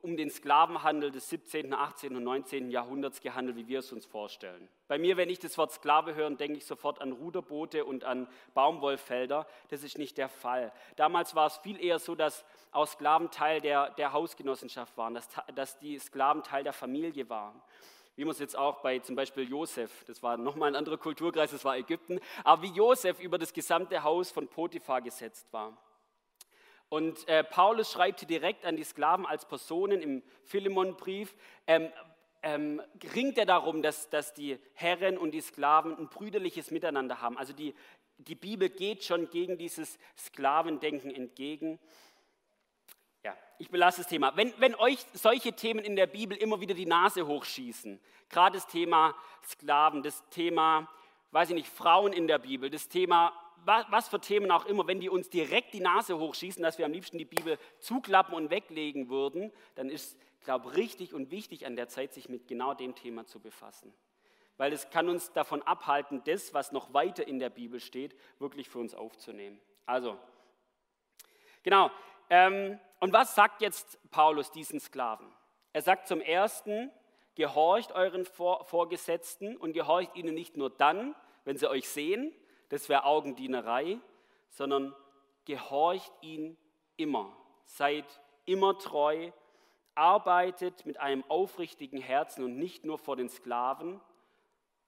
um 0.02 0.16
den 0.16 0.28
Sklavenhandel 0.28 1.12
des 1.12 1.30
17., 1.30 1.72
18. 1.72 2.16
und 2.16 2.24
19. 2.24 2.68
Jahrhunderts 2.72 3.20
gehandelt, 3.20 3.56
wie 3.56 3.68
wir 3.68 3.78
es 3.78 3.92
uns 3.92 4.04
vorstellen. 4.04 4.68
Bei 4.88 4.98
mir, 4.98 5.16
wenn 5.16 5.30
ich 5.30 5.38
das 5.38 5.56
Wort 5.56 5.70
Sklave 5.70 6.16
höre, 6.16 6.30
denke 6.30 6.58
ich 6.58 6.66
sofort 6.66 7.00
an 7.00 7.12
Ruderboote 7.12 7.84
und 7.84 8.02
an 8.02 8.26
Baumwollfelder. 8.54 9.46
Das 9.68 9.84
ist 9.84 9.98
nicht 9.98 10.18
der 10.18 10.28
Fall. 10.28 10.72
Damals 10.96 11.36
war 11.36 11.46
es 11.46 11.58
viel 11.58 11.80
eher 11.80 12.00
so, 12.00 12.16
dass 12.16 12.44
auch 12.72 12.88
Sklaven 12.88 13.30
Teil 13.30 13.60
der, 13.60 13.90
der 13.90 14.12
Hausgenossenschaft 14.12 14.96
waren, 14.96 15.14
dass, 15.14 15.28
dass 15.54 15.78
die 15.78 15.96
Sklaven 16.00 16.42
Teil 16.42 16.64
der 16.64 16.72
Familie 16.72 17.28
waren 17.28 17.62
wie 18.16 18.24
man 18.24 18.32
es 18.32 18.38
jetzt 18.38 18.56
auch 18.56 18.80
bei 18.80 18.98
zum 19.00 19.16
Beispiel 19.16 19.48
Josef, 19.48 20.04
das 20.06 20.22
war 20.22 20.36
nochmal 20.36 20.70
ein 20.70 20.76
anderer 20.76 20.98
Kulturkreis, 20.98 21.50
das 21.50 21.64
war 21.64 21.76
Ägypten, 21.76 22.20
aber 22.44 22.62
wie 22.62 22.72
Josef 22.72 23.18
über 23.20 23.38
das 23.38 23.52
gesamte 23.52 24.02
Haus 24.02 24.30
von 24.30 24.48
Potiphar 24.48 25.02
gesetzt 25.02 25.52
war. 25.52 25.76
Und 26.88 27.26
äh, 27.28 27.42
Paulus 27.42 27.90
schreibt 27.90 28.20
hier 28.20 28.28
direkt 28.28 28.64
an 28.64 28.76
die 28.76 28.84
Sklaven 28.84 29.26
als 29.26 29.46
Personen 29.46 30.00
im 30.00 30.22
Philemonbrief, 30.44 31.34
ähm, 31.66 31.90
ähm, 32.42 32.82
ringt 33.14 33.38
er 33.38 33.46
darum, 33.46 33.82
dass, 33.82 34.10
dass 34.10 34.34
die 34.34 34.58
Herren 34.74 35.16
und 35.16 35.32
die 35.32 35.40
Sklaven 35.40 35.96
ein 35.96 36.08
brüderliches 36.08 36.70
Miteinander 36.70 37.20
haben. 37.20 37.38
Also 37.38 37.52
die, 37.54 37.74
die 38.18 38.34
Bibel 38.34 38.68
geht 38.68 39.02
schon 39.02 39.30
gegen 39.30 39.56
dieses 39.58 39.98
Sklavendenken 40.16 41.10
entgegen 41.10 41.80
ich 43.58 43.70
belasse 43.70 44.02
das 44.02 44.08
Thema. 44.08 44.36
Wenn, 44.36 44.52
wenn 44.58 44.74
euch 44.74 44.98
solche 45.12 45.52
Themen 45.52 45.80
in 45.84 45.96
der 45.96 46.06
Bibel 46.06 46.36
immer 46.36 46.60
wieder 46.60 46.74
die 46.74 46.86
Nase 46.86 47.26
hochschießen, 47.26 48.00
gerade 48.28 48.56
das 48.56 48.66
Thema 48.66 49.14
Sklaven, 49.44 50.02
das 50.02 50.28
Thema, 50.30 50.88
weiß 51.30 51.50
ich 51.50 51.54
nicht, 51.54 51.68
Frauen 51.68 52.12
in 52.12 52.26
der 52.26 52.38
Bibel, 52.38 52.70
das 52.70 52.88
Thema, 52.88 53.32
was, 53.64 53.86
was 53.90 54.08
für 54.08 54.20
Themen 54.20 54.50
auch 54.50 54.66
immer, 54.66 54.86
wenn 54.86 55.00
die 55.00 55.08
uns 55.08 55.30
direkt 55.30 55.72
die 55.72 55.80
Nase 55.80 56.18
hochschießen, 56.18 56.62
dass 56.62 56.78
wir 56.78 56.86
am 56.86 56.92
liebsten 56.92 57.18
die 57.18 57.24
Bibel 57.24 57.58
zuklappen 57.78 58.34
und 58.34 58.50
weglegen 58.50 59.08
würden, 59.08 59.52
dann 59.74 59.88
ist, 59.88 60.18
glaube 60.44 60.70
ich, 60.70 60.76
richtig 60.76 61.14
und 61.14 61.30
wichtig 61.30 61.66
an 61.66 61.76
der 61.76 61.88
Zeit, 61.88 62.12
sich 62.12 62.28
mit 62.28 62.46
genau 62.46 62.74
dem 62.74 62.94
Thema 62.94 63.24
zu 63.26 63.40
befassen. 63.40 63.92
Weil 64.56 64.72
es 64.72 64.90
kann 64.90 65.08
uns 65.08 65.32
davon 65.32 65.62
abhalten, 65.62 66.22
das, 66.24 66.54
was 66.54 66.72
noch 66.72 66.92
weiter 66.94 67.26
in 67.26 67.38
der 67.38 67.50
Bibel 67.50 67.80
steht, 67.80 68.14
wirklich 68.38 68.68
für 68.68 68.78
uns 68.78 68.94
aufzunehmen. 68.94 69.60
Also, 69.86 70.16
genau, 71.62 71.90
ähm, 72.30 72.78
und 73.00 73.12
was 73.12 73.34
sagt 73.34 73.60
jetzt 73.60 73.98
Paulus 74.10 74.50
diesen 74.50 74.80
Sklaven? 74.80 75.30
Er 75.72 75.82
sagt 75.82 76.08
zum 76.08 76.20
Ersten, 76.20 76.90
gehorcht 77.34 77.92
euren 77.92 78.24
Vorgesetzten 78.24 79.56
und 79.56 79.72
gehorcht 79.72 80.14
ihnen 80.14 80.34
nicht 80.34 80.56
nur 80.56 80.70
dann, 80.70 81.14
wenn 81.44 81.56
sie 81.56 81.68
euch 81.68 81.88
sehen, 81.88 82.32
das 82.68 82.88
wäre 82.88 83.04
Augendienerei, 83.04 83.98
sondern 84.48 84.94
gehorcht 85.44 86.12
ihnen 86.22 86.56
immer. 86.96 87.36
Seid 87.66 88.04
immer 88.46 88.78
treu, 88.78 89.30
arbeitet 89.94 90.86
mit 90.86 90.98
einem 90.98 91.24
aufrichtigen 91.28 92.00
Herzen 92.00 92.44
und 92.44 92.56
nicht 92.56 92.84
nur 92.84 92.98
vor 92.98 93.16
den 93.16 93.28
Sklaven, 93.28 94.00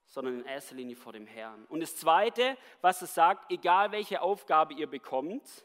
sondern 0.06 0.40
in 0.40 0.46
erster 0.46 0.76
Linie 0.76 0.96
vor 0.96 1.12
dem 1.12 1.26
Herrn. 1.26 1.64
Und 1.66 1.80
das 1.80 1.96
Zweite, 1.96 2.56
was 2.80 3.02
er 3.02 3.08
sagt, 3.08 3.50
egal 3.50 3.92
welche 3.92 4.22
Aufgabe 4.22 4.74
ihr 4.74 4.88
bekommt, 4.88 5.64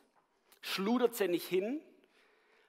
schludert 0.62 1.16
sie 1.16 1.28
nicht 1.28 1.48
hin, 1.48 1.82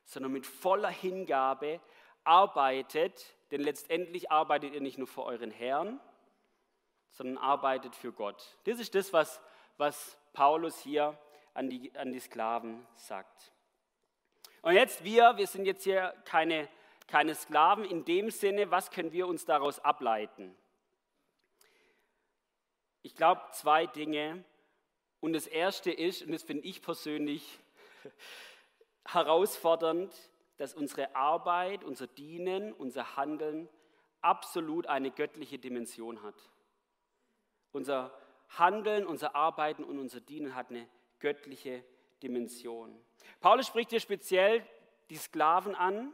sondern 0.04 0.32
mit 0.32 0.46
voller 0.46 0.90
Hingabe 0.90 1.80
arbeitet, 2.24 3.24
denn 3.50 3.60
letztendlich 3.60 4.30
arbeitet 4.30 4.74
ihr 4.74 4.80
nicht 4.80 4.98
nur 4.98 5.06
für 5.06 5.24
euren 5.24 5.50
Herrn, 5.50 6.00
sondern 7.10 7.38
arbeitet 7.38 7.94
für 7.94 8.12
Gott. 8.12 8.56
Das 8.64 8.78
ist 8.78 8.94
das, 8.94 9.12
was, 9.12 9.40
was 9.76 10.18
Paulus 10.32 10.78
hier 10.78 11.18
an 11.54 11.68
die, 11.68 11.94
an 11.96 12.12
die 12.12 12.20
Sklaven 12.20 12.86
sagt. 12.94 13.52
Und 14.62 14.74
jetzt 14.74 15.04
wir, 15.04 15.36
wir 15.36 15.46
sind 15.46 15.66
jetzt 15.66 15.84
hier 15.84 16.14
keine, 16.24 16.68
keine 17.06 17.34
Sklaven 17.34 17.84
in 17.84 18.04
dem 18.04 18.30
Sinne, 18.30 18.70
was 18.70 18.90
können 18.90 19.12
wir 19.12 19.26
uns 19.26 19.44
daraus 19.44 19.78
ableiten? 19.80 20.56
Ich 23.02 23.14
glaube 23.16 23.42
zwei 23.52 23.86
Dinge. 23.86 24.44
Und 25.20 25.34
das 25.34 25.46
erste 25.46 25.90
ist, 25.92 26.22
und 26.22 26.32
das 26.32 26.42
finde 26.42 26.64
ich 26.64 26.82
persönlich 26.82 27.60
herausfordernd, 29.04 30.14
dass 30.56 30.74
unsere 30.74 31.14
Arbeit, 31.16 31.84
unser 31.84 32.06
Dienen, 32.06 32.72
unser 32.72 33.16
Handeln 33.16 33.68
absolut 34.20 34.86
eine 34.86 35.10
göttliche 35.10 35.58
Dimension 35.58 36.22
hat. 36.22 36.34
Unser 37.72 38.12
Handeln, 38.50 39.06
unser 39.06 39.34
Arbeiten 39.34 39.82
und 39.82 39.98
unser 39.98 40.20
Dienen 40.20 40.54
hat 40.54 40.70
eine 40.70 40.88
göttliche 41.18 41.84
Dimension. 42.22 42.94
Paulus 43.40 43.66
spricht 43.66 43.90
hier 43.90 44.00
speziell 44.00 44.64
die 45.10 45.16
Sklaven 45.16 45.74
an, 45.74 46.12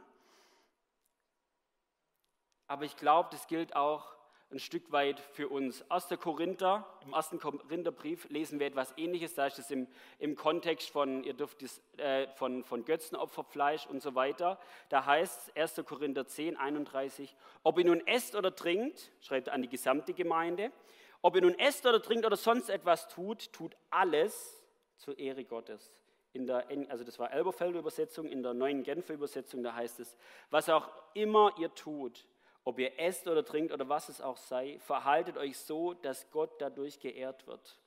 aber 2.67 2.85
ich 2.85 2.95
glaube, 2.95 3.29
das 3.31 3.47
gilt 3.47 3.75
auch 3.75 4.18
ein 4.51 4.59
Stück 4.59 4.91
weit 4.91 5.19
für 5.19 5.47
uns. 5.47 5.83
1. 5.91 6.09
Korinther, 6.19 6.87
im 7.05 7.13
1. 7.13 7.35
Korintherbrief 7.39 8.27
lesen 8.29 8.59
wir 8.59 8.65
etwas 8.65 8.97
Ähnliches. 8.97 9.35
Da 9.35 9.45
ist 9.45 9.59
es 9.59 9.69
im, 9.69 9.87
im 10.17 10.35
Kontext 10.35 10.89
von, 10.89 11.23
ihr 11.23 11.33
dürft 11.33 11.61
das, 11.61 11.81
äh, 11.97 12.27
von, 12.29 12.63
von 12.63 12.83
Götzenopferfleisch 12.83 13.85
und 13.85 14.01
so 14.01 14.15
weiter. 14.15 14.59
Da 14.89 15.05
heißt 15.05 15.51
es 15.53 15.77
1. 15.77 15.85
Korinther 15.85 16.25
10, 16.25 16.57
31, 16.57 17.35
ob 17.63 17.77
ihr 17.77 17.85
nun 17.85 18.05
esst 18.07 18.35
oder 18.35 18.55
trinkt, 18.55 19.11
schreibt 19.21 19.49
an 19.49 19.61
die 19.61 19.69
gesamte 19.69 20.13
Gemeinde, 20.13 20.71
ob 21.21 21.35
ihr 21.35 21.41
nun 21.41 21.57
esst 21.59 21.85
oder 21.85 22.01
trinkt 22.01 22.25
oder 22.25 22.37
sonst 22.37 22.69
etwas 22.69 23.07
tut, 23.07 23.53
tut 23.53 23.75
alles 23.91 24.63
zur 24.97 25.19
Ehre 25.19 25.45
Gottes. 25.45 25.93
In 26.33 26.47
der, 26.47 26.65
also 26.89 27.03
das 27.03 27.19
war 27.19 27.31
Elberfelder 27.31 27.79
Übersetzung, 27.79 28.27
in 28.27 28.41
der 28.41 28.53
neuen 28.53 28.83
Genfer 28.83 29.13
Übersetzung, 29.13 29.61
da 29.61 29.75
heißt 29.75 29.99
es, 29.99 30.15
was 30.49 30.69
auch 30.69 30.89
immer 31.13 31.53
ihr 31.59 31.73
tut, 31.73 32.25
ob 32.63 32.79
ihr 32.79 32.99
esst 32.99 33.27
oder 33.27 33.43
trinkt 33.43 33.71
oder 33.71 33.89
was 33.89 34.09
es 34.09 34.21
auch 34.21 34.37
sei, 34.37 34.77
verhaltet 34.79 35.37
euch 35.37 35.57
so, 35.57 35.93
dass 35.93 36.29
Gott 36.31 36.51
dadurch 36.59 36.99
geehrt 36.99 37.47
wird. 37.47 37.79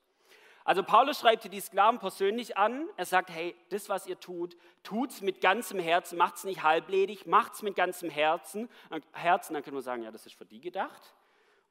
Also 0.64 0.84
Paulus 0.84 1.18
schreibt 1.18 1.52
die 1.52 1.60
Sklaven 1.60 1.98
persönlich 1.98 2.56
an. 2.56 2.88
Er 2.96 3.04
sagt, 3.04 3.30
hey, 3.30 3.54
das, 3.70 3.88
was 3.88 4.06
ihr 4.06 4.18
tut, 4.20 4.56
tut's 4.84 5.20
mit 5.20 5.40
ganzem 5.40 5.80
Herzen, 5.80 6.16
macht's 6.16 6.44
nicht 6.44 6.62
halbledig, 6.62 7.26
macht's 7.26 7.62
mit 7.62 7.74
ganzem 7.74 8.10
Herzen. 8.10 8.68
Herzen, 9.12 9.54
dann 9.54 9.62
können 9.64 9.76
wir 9.76 9.82
sagen, 9.82 10.04
ja, 10.04 10.12
das 10.12 10.26
ist 10.26 10.36
für 10.36 10.44
die 10.44 10.60
gedacht. 10.60 11.14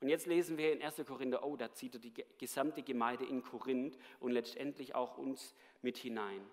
Und 0.02 0.10
jetzt 0.10 0.26
lesen 0.26 0.58
wir 0.58 0.74
in 0.74 0.82
1. 0.82 1.02
Korinther, 1.08 1.46
oh, 1.46 1.56
da 1.56 1.72
zieht 1.72 1.94
er 1.94 2.00
die 2.00 2.14
gesamte 2.38 2.82
Gemeinde 2.82 3.24
in 3.24 3.44
Korinth 3.44 3.98
und 4.20 4.32
letztendlich 4.32 4.96
auch 4.96 5.18
uns 5.18 5.56
mit 5.82 5.98
hinein. 5.98 6.46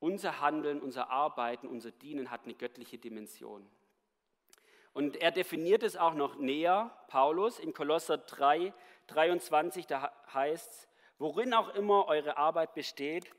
Unser 0.00 0.40
Handeln, 0.40 0.80
unser 0.80 1.10
Arbeiten, 1.10 1.68
unser 1.68 1.90
Dienen 1.90 2.30
hat 2.30 2.44
eine 2.44 2.54
göttliche 2.54 2.98
Dimension. 2.98 3.66
Und 4.96 5.16
er 5.16 5.30
definiert 5.30 5.82
es 5.82 5.94
auch 5.98 6.14
noch 6.14 6.36
näher, 6.36 6.90
Paulus, 7.08 7.58
in 7.58 7.74
Kolosser 7.74 8.16
3, 8.16 8.72
23, 9.08 9.86
da 9.86 10.10
heißt 10.32 10.70
es, 10.72 10.88
worin 11.18 11.52
auch 11.52 11.74
immer 11.74 12.08
eure 12.08 12.38
Arbeit 12.38 12.72
besteht, 12.72 13.30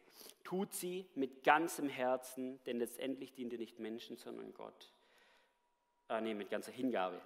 tut 0.43 0.71
sie 0.71 1.07
mit 1.15 1.43
ganzem 1.43 1.89
Herzen, 1.89 2.63
denn 2.65 2.77
letztendlich 2.77 3.33
dient 3.33 3.53
ihr 3.53 3.57
nicht 3.57 3.79
Menschen, 3.79 4.17
sondern 4.17 4.53
Gott. 4.53 4.93
Ah, 6.09 6.21
nee, 6.21 6.35
mit 6.35 6.51
ganzer 6.51 6.71
Hingabe. 6.71 7.19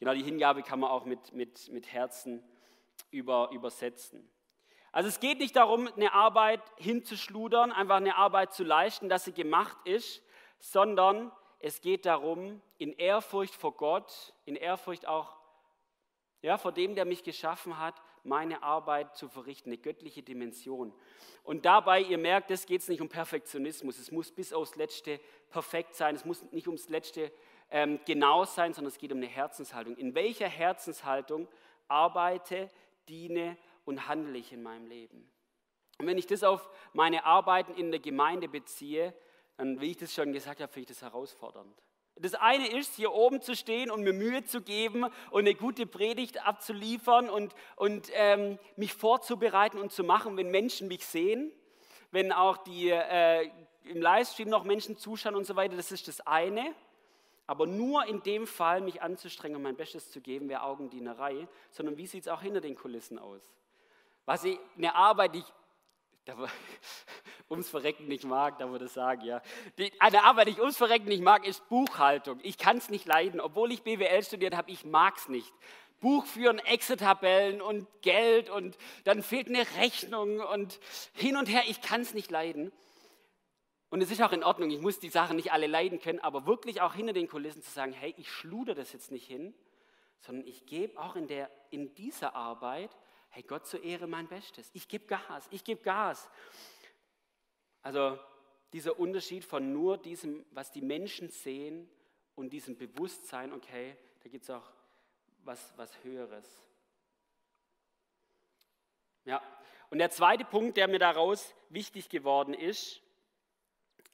Genau, 0.00 0.12
die 0.12 0.24
Hingabe 0.24 0.64
kann 0.64 0.80
man 0.80 0.90
auch 0.90 1.04
mit, 1.04 1.32
mit, 1.32 1.68
mit 1.68 1.92
Herzen 1.92 2.42
über, 3.12 3.50
übersetzen. 3.52 4.28
Also 4.90 5.08
es 5.08 5.20
geht 5.20 5.38
nicht 5.38 5.54
darum, 5.54 5.86
eine 5.86 6.14
Arbeit 6.14 6.62
hinzuschludern, 6.78 7.70
einfach 7.70 7.98
eine 7.98 8.16
Arbeit 8.16 8.52
zu 8.52 8.64
leisten, 8.64 9.08
dass 9.08 9.24
sie 9.24 9.32
gemacht 9.32 9.76
ist, 9.84 10.20
sondern 10.58 11.30
es 11.60 11.80
geht 11.80 12.06
darum, 12.06 12.60
in 12.78 12.92
Ehrfurcht 12.92 13.54
vor 13.54 13.74
Gott, 13.74 14.32
in 14.44 14.56
Ehrfurcht 14.56 15.06
auch 15.06 15.38
ja, 16.40 16.56
vor 16.56 16.72
dem, 16.72 16.94
der 16.94 17.04
mich 17.04 17.24
geschaffen 17.24 17.78
hat, 17.78 18.00
meine 18.22 18.62
Arbeit 18.62 19.16
zu 19.16 19.28
verrichten, 19.28 19.70
eine 19.70 19.78
göttliche 19.78 20.22
Dimension. 20.22 20.92
Und 21.42 21.64
dabei, 21.64 22.00
ihr 22.00 22.18
merkt, 22.18 22.50
es 22.50 22.66
geht 22.66 22.86
nicht 22.88 23.00
um 23.00 23.08
Perfektionismus. 23.08 23.98
Es 23.98 24.12
muss 24.12 24.30
bis 24.30 24.52
aufs 24.52 24.76
Letzte 24.76 25.18
perfekt 25.50 25.94
sein. 25.94 26.14
Es 26.14 26.24
muss 26.24 26.42
nicht 26.52 26.68
ums 26.68 26.88
Letzte 26.88 27.32
ähm, 27.70 27.98
genau 28.04 28.44
sein, 28.44 28.72
sondern 28.72 28.92
es 28.92 28.98
geht 28.98 29.12
um 29.12 29.18
eine 29.18 29.26
Herzenshaltung. 29.26 29.96
In 29.96 30.14
welcher 30.14 30.48
Herzenshaltung 30.48 31.48
arbeite, 31.88 32.70
diene 33.08 33.56
und 33.84 34.06
handle 34.06 34.38
ich 34.38 34.52
in 34.52 34.62
meinem 34.62 34.86
Leben? 34.86 35.28
Und 35.98 36.06
wenn 36.06 36.18
ich 36.18 36.26
das 36.26 36.44
auf 36.44 36.68
meine 36.92 37.24
Arbeiten 37.24 37.74
in 37.74 37.90
der 37.90 38.00
Gemeinde 38.00 38.48
beziehe, 38.48 39.12
dann, 39.58 39.80
wie 39.80 39.90
ich 39.90 39.96
das 39.96 40.14
schon 40.14 40.32
gesagt 40.32 40.60
habe, 40.60 40.72
finde 40.72 40.90
ich 40.90 40.98
das 40.98 41.02
herausfordernd. 41.02 41.76
Das 42.16 42.34
eine 42.34 42.68
ist, 42.68 42.96
hier 42.96 43.12
oben 43.12 43.42
zu 43.42 43.54
stehen 43.54 43.90
und 43.90 44.02
mir 44.02 44.12
Mühe 44.12 44.44
zu 44.44 44.60
geben 44.60 45.04
und 45.30 45.40
eine 45.40 45.54
gute 45.54 45.86
Predigt 45.86 46.44
abzuliefern 46.44 47.28
und, 47.28 47.54
und 47.76 48.08
ähm, 48.14 48.58
mich 48.76 48.94
vorzubereiten 48.94 49.78
und 49.78 49.92
zu 49.92 50.02
machen, 50.02 50.36
wenn 50.36 50.50
Menschen 50.50 50.88
mich 50.88 51.06
sehen, 51.06 51.52
wenn 52.10 52.32
auch 52.32 52.56
die 52.58 52.90
äh, 52.90 53.50
im 53.84 54.00
Livestream 54.00 54.48
noch 54.48 54.64
Menschen 54.64 54.96
zuschauen 54.96 55.36
und 55.36 55.46
so 55.46 55.54
weiter. 55.54 55.76
Das 55.76 55.92
ist 55.92 56.08
das 56.08 56.20
eine. 56.26 56.74
Aber 57.46 57.66
nur 57.66 58.04
in 58.06 58.22
dem 58.22 58.46
Fall, 58.46 58.80
mich 58.80 59.00
anzustrengen 59.00 59.56
und 59.56 59.62
mein 59.62 59.76
Bestes 59.76 60.10
zu 60.10 60.20
geben, 60.20 60.48
wäre 60.48 60.62
Augendienerei, 60.62 61.48
sondern 61.70 61.96
wie 61.96 62.06
sieht 62.06 62.24
es 62.24 62.28
auch 62.28 62.42
hinter 62.42 62.60
den 62.60 62.74
Kulissen 62.74 63.18
aus? 63.18 63.40
Was 64.26 64.44
ich, 64.44 64.58
eine 64.76 64.94
Arbeit, 64.94 65.34
die 65.34 65.38
ich 65.38 65.52
ums 67.50 67.68
Verrecken 67.68 68.06
nicht 68.08 68.24
mag, 68.24 68.58
da 68.58 68.70
würde 68.70 68.86
ich 68.86 68.92
sagen, 68.92 69.24
ja. 69.24 69.40
Die, 69.78 69.92
eine 70.00 70.24
Arbeit, 70.24 70.48
die 70.48 70.52
ich 70.52 70.60
ums 70.60 70.76
Verrecken 70.76 71.08
nicht 71.08 71.22
mag, 71.22 71.46
ist 71.46 71.68
Buchhaltung. 71.68 72.38
Ich 72.42 72.58
kann 72.58 72.78
es 72.78 72.90
nicht 72.90 73.06
leiden. 73.06 73.40
Obwohl 73.40 73.72
ich 73.72 73.82
BWL 73.82 74.22
studiert 74.22 74.56
habe, 74.56 74.70
ich 74.70 74.84
mag 74.84 75.16
es 75.16 75.28
nicht. 75.28 75.52
Buch 76.00 76.26
führen, 76.26 76.58
Excel-Tabellen 76.58 77.60
und 77.60 77.86
Geld 78.02 78.50
und 78.50 78.76
dann 79.04 79.22
fehlt 79.22 79.48
eine 79.48 79.66
Rechnung 79.80 80.40
und 80.40 80.78
hin 81.12 81.36
und 81.36 81.46
her, 81.46 81.62
ich 81.66 81.82
kann 81.82 82.02
es 82.02 82.14
nicht 82.14 82.30
leiden. 82.30 82.72
Und 83.90 84.02
es 84.02 84.10
ist 84.10 84.22
auch 84.22 84.32
in 84.32 84.44
Ordnung, 84.44 84.70
ich 84.70 84.80
muss 84.80 85.00
die 85.00 85.08
Sachen 85.08 85.36
nicht 85.36 85.50
alle 85.50 85.66
leiden 85.66 85.98
können, 85.98 86.20
aber 86.20 86.46
wirklich 86.46 86.82
auch 86.82 86.94
hinter 86.94 87.14
den 87.14 87.26
Kulissen 87.26 87.62
zu 87.62 87.70
sagen, 87.70 87.92
hey, 87.92 88.14
ich 88.16 88.30
schluder 88.30 88.74
das 88.74 88.92
jetzt 88.92 89.10
nicht 89.10 89.26
hin, 89.26 89.54
sondern 90.20 90.46
ich 90.46 90.66
gebe 90.66 91.00
auch 91.00 91.16
in, 91.16 91.26
der, 91.26 91.50
in 91.70 91.94
dieser 91.94 92.36
Arbeit 92.36 92.90
hey, 93.38 93.44
Gott 93.46 93.68
zur 93.68 93.84
Ehre 93.84 94.08
mein 94.08 94.26
Bestes. 94.26 94.68
Ich 94.74 94.88
gebe 94.88 95.06
Gas, 95.06 95.46
ich 95.52 95.62
gebe 95.62 95.80
Gas. 95.80 96.28
Also 97.82 98.18
dieser 98.72 98.98
Unterschied 98.98 99.44
von 99.44 99.72
nur 99.72 99.96
diesem, 99.96 100.44
was 100.50 100.72
die 100.72 100.82
Menschen 100.82 101.28
sehen 101.28 101.88
und 102.34 102.52
diesem 102.52 102.76
Bewusstsein, 102.76 103.52
okay, 103.52 103.96
da 104.24 104.28
gibt 104.28 104.42
es 104.42 104.50
auch 104.50 104.68
was, 105.44 105.72
was 105.76 106.02
Höheres. 106.02 106.48
Ja, 109.24 109.40
und 109.90 109.98
der 109.98 110.10
zweite 110.10 110.44
Punkt, 110.44 110.76
der 110.76 110.88
mir 110.88 110.98
daraus 110.98 111.54
wichtig 111.68 112.08
geworden 112.08 112.54
ist, 112.54 113.00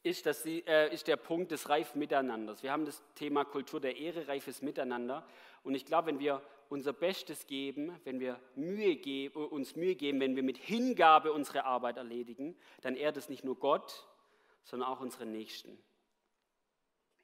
ist, 0.02 0.26
dass 0.26 0.42
sie, 0.42 0.62
äh, 0.66 0.92
ist 0.92 1.08
der 1.08 1.16
Punkt 1.16 1.50
des 1.50 1.70
reifen 1.70 1.98
Miteinanders. 1.98 2.62
Wir 2.62 2.72
haben 2.72 2.84
das 2.84 3.02
Thema 3.14 3.46
Kultur 3.46 3.80
der 3.80 3.96
Ehre, 3.96 4.28
reifes 4.28 4.60
Miteinander. 4.60 5.26
Und 5.64 5.74
ich 5.74 5.84
glaube, 5.84 6.08
wenn 6.08 6.20
wir 6.20 6.42
unser 6.68 6.92
Bestes 6.92 7.46
geben, 7.46 7.98
wenn 8.04 8.20
wir 8.20 8.40
Mühe 8.54 8.96
geben, 8.96 9.46
uns 9.46 9.76
Mühe 9.76 9.94
geben, 9.94 10.20
wenn 10.20 10.36
wir 10.36 10.42
mit 10.42 10.58
Hingabe 10.58 11.32
unsere 11.32 11.64
Arbeit 11.64 11.96
erledigen, 11.96 12.56
dann 12.82 12.96
ehrt 12.96 13.16
es 13.16 13.28
nicht 13.28 13.44
nur 13.44 13.58
Gott, 13.58 14.06
sondern 14.62 14.88
auch 14.88 15.00
unsere 15.00 15.26
Nächsten. 15.26 15.78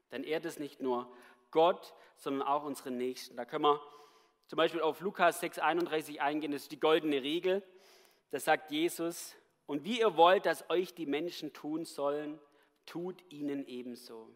Dann 0.09 0.25
ehrt 0.25 0.45
es 0.45 0.59
nicht 0.59 0.81
nur 0.81 1.13
Gott, 1.51 1.95
sondern 2.17 2.47
auch 2.47 2.65
unsere 2.65 2.91
Nächsten. 2.91 3.37
Da 3.37 3.45
können 3.45 3.65
wir 3.65 3.81
zum 4.47 4.57
Beispiel 4.57 4.81
auf 4.81 5.01
Lukas 5.01 5.43
6,31 5.43 6.19
eingehen, 6.19 6.53
das 6.53 6.63
ist 6.63 6.73
die 6.73 6.81
goldene 6.81 7.23
Regel. 7.23 7.63
Da 8.31 8.41
sagt 8.41 8.71
Jesus, 8.71 9.37
und 9.67 9.85
wie 9.85 10.01
ihr 10.01 10.17
wollt, 10.17 10.47
dass 10.47 10.69
euch 10.71 10.95
die 10.95 11.07
Menschen 11.07 11.53
tun 11.53 11.85
sollen, 11.85 12.41
tut 12.87 13.23
ihnen 13.31 13.67
ebenso. 13.67 14.29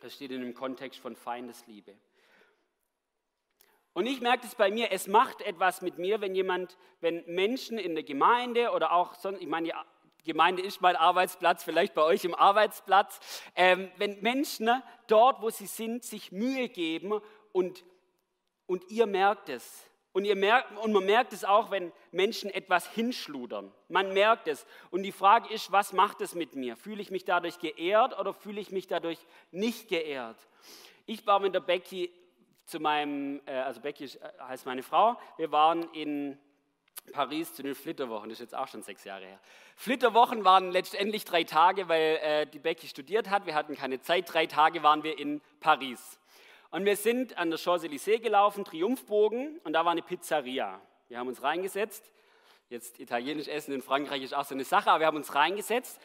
Das 0.00 0.14
steht 0.14 0.30
in 0.30 0.42
dem 0.42 0.54
Kontext 0.54 1.00
von 1.00 1.16
Feindesliebe. 1.16 1.96
Und 3.98 4.06
ich 4.06 4.20
merke 4.20 4.46
es 4.46 4.54
bei 4.54 4.70
mir, 4.70 4.92
es 4.92 5.08
macht 5.08 5.40
etwas 5.40 5.82
mit 5.82 5.98
mir, 5.98 6.20
wenn 6.20 6.32
jemand, 6.32 6.78
wenn 7.00 7.24
Menschen 7.26 7.78
in 7.78 7.96
der 7.96 8.04
Gemeinde 8.04 8.70
oder 8.70 8.92
auch 8.92 9.14
sonst, 9.14 9.42
ich 9.42 9.48
meine, 9.48 9.72
die 10.20 10.30
Gemeinde 10.30 10.62
ist 10.62 10.80
mein 10.80 10.94
Arbeitsplatz, 10.94 11.64
vielleicht 11.64 11.94
bei 11.94 12.02
euch 12.02 12.24
im 12.24 12.32
Arbeitsplatz, 12.32 13.18
ähm, 13.56 13.90
wenn 13.96 14.20
Menschen 14.20 14.66
ne, 14.66 14.84
dort, 15.08 15.42
wo 15.42 15.50
sie 15.50 15.66
sind, 15.66 16.04
sich 16.04 16.30
Mühe 16.30 16.68
geben 16.68 17.20
und, 17.50 17.84
und 18.68 18.88
ihr 18.88 19.06
merkt 19.06 19.48
es. 19.48 19.90
Und, 20.12 20.26
ihr 20.26 20.36
merkt, 20.36 20.78
und 20.78 20.92
man 20.92 21.04
merkt 21.04 21.32
es 21.32 21.44
auch, 21.44 21.72
wenn 21.72 21.92
Menschen 22.12 22.50
etwas 22.50 22.88
hinschludern. 22.92 23.74
Man 23.88 24.14
merkt 24.14 24.46
es. 24.46 24.64
Und 24.92 25.02
die 25.02 25.10
Frage 25.10 25.52
ist, 25.52 25.72
was 25.72 25.92
macht 25.92 26.20
es 26.20 26.36
mit 26.36 26.54
mir? 26.54 26.76
Fühle 26.76 27.02
ich 27.02 27.10
mich 27.10 27.24
dadurch 27.24 27.58
geehrt 27.58 28.16
oder 28.16 28.32
fühle 28.32 28.60
ich 28.60 28.70
mich 28.70 28.86
dadurch 28.86 29.18
nicht 29.50 29.88
geehrt? 29.88 30.36
Ich 31.04 31.26
war 31.26 31.40
mit 31.40 31.52
der 31.52 31.60
Becky 31.60 32.12
zu 32.68 32.80
meinem, 32.80 33.40
äh, 33.46 33.52
also 33.52 33.80
Becky 33.80 34.04
äh, 34.04 34.18
heißt 34.46 34.66
meine 34.66 34.82
Frau, 34.82 35.18
wir 35.38 35.50
waren 35.50 35.90
in 35.94 36.38
Paris 37.12 37.54
zu 37.54 37.62
den 37.62 37.74
Flitterwochen, 37.74 38.28
das 38.28 38.38
ist 38.38 38.52
jetzt 38.52 38.54
auch 38.54 38.68
schon 38.68 38.82
sechs 38.82 39.04
Jahre 39.04 39.24
her. 39.24 39.40
Flitterwochen 39.74 40.44
waren 40.44 40.70
letztendlich 40.70 41.24
drei 41.24 41.44
Tage, 41.44 41.88
weil 41.88 42.18
äh, 42.22 42.46
die 42.46 42.58
Becky 42.58 42.86
studiert 42.86 43.30
hat, 43.30 43.46
wir 43.46 43.54
hatten 43.54 43.74
keine 43.74 44.00
Zeit, 44.02 44.32
drei 44.32 44.46
Tage 44.46 44.82
waren 44.82 45.02
wir 45.02 45.18
in 45.18 45.40
Paris. 45.60 46.18
Und 46.70 46.84
wir 46.84 46.96
sind 46.96 47.38
an 47.38 47.48
der 47.48 47.58
Champs-Élysées 47.58 48.20
gelaufen, 48.20 48.66
Triumphbogen, 48.66 49.58
und 49.64 49.72
da 49.72 49.86
war 49.86 49.92
eine 49.92 50.02
Pizzeria. 50.02 50.78
Wir 51.08 51.18
haben 51.18 51.28
uns 51.28 51.42
reingesetzt, 51.42 52.12
jetzt 52.68 53.00
italienisch 53.00 53.48
essen 53.48 53.72
in 53.72 53.80
Frankreich 53.80 54.22
ist 54.22 54.34
auch 54.34 54.44
so 54.44 54.54
eine 54.54 54.64
Sache, 54.64 54.90
aber 54.90 55.00
wir 55.00 55.06
haben 55.06 55.16
uns 55.16 55.34
reingesetzt. 55.34 55.98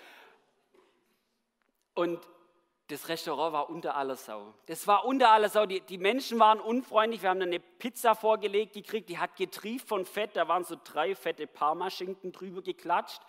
Und 1.94 2.22
das 2.88 3.08
Restaurant 3.08 3.54
war 3.54 3.70
unter 3.70 3.96
aller 3.96 4.18
Sau. 4.18 4.54
Das 4.66 4.86
war 4.88 5.06
unter 5.06 5.32
aller 5.32 5.48
Sau. 5.50 5.66
Die, 5.66 5.80
die 5.82 5.98
Menschen 5.98 6.38
waren 6.40 6.60
unfreundlich. 6.60 7.22
Wir 7.22 7.30
haben 7.30 7.42
eine 7.42 7.60
Pizza 7.60 8.14
vorgelegt 8.14 8.74
gekriegt, 8.74 9.10
die 9.10 9.18
hat 9.18 9.38
getrieft 9.38 9.88
von 9.88 10.06
Fett. 10.06 10.36
Da 10.36 10.48
waren 10.50 10.66
so 10.66 10.76
drei 10.84 11.16
fette 11.16 11.48
Parmaschinken 11.48 12.34
drüber 12.34 12.62
geklatscht. 12.62 13.22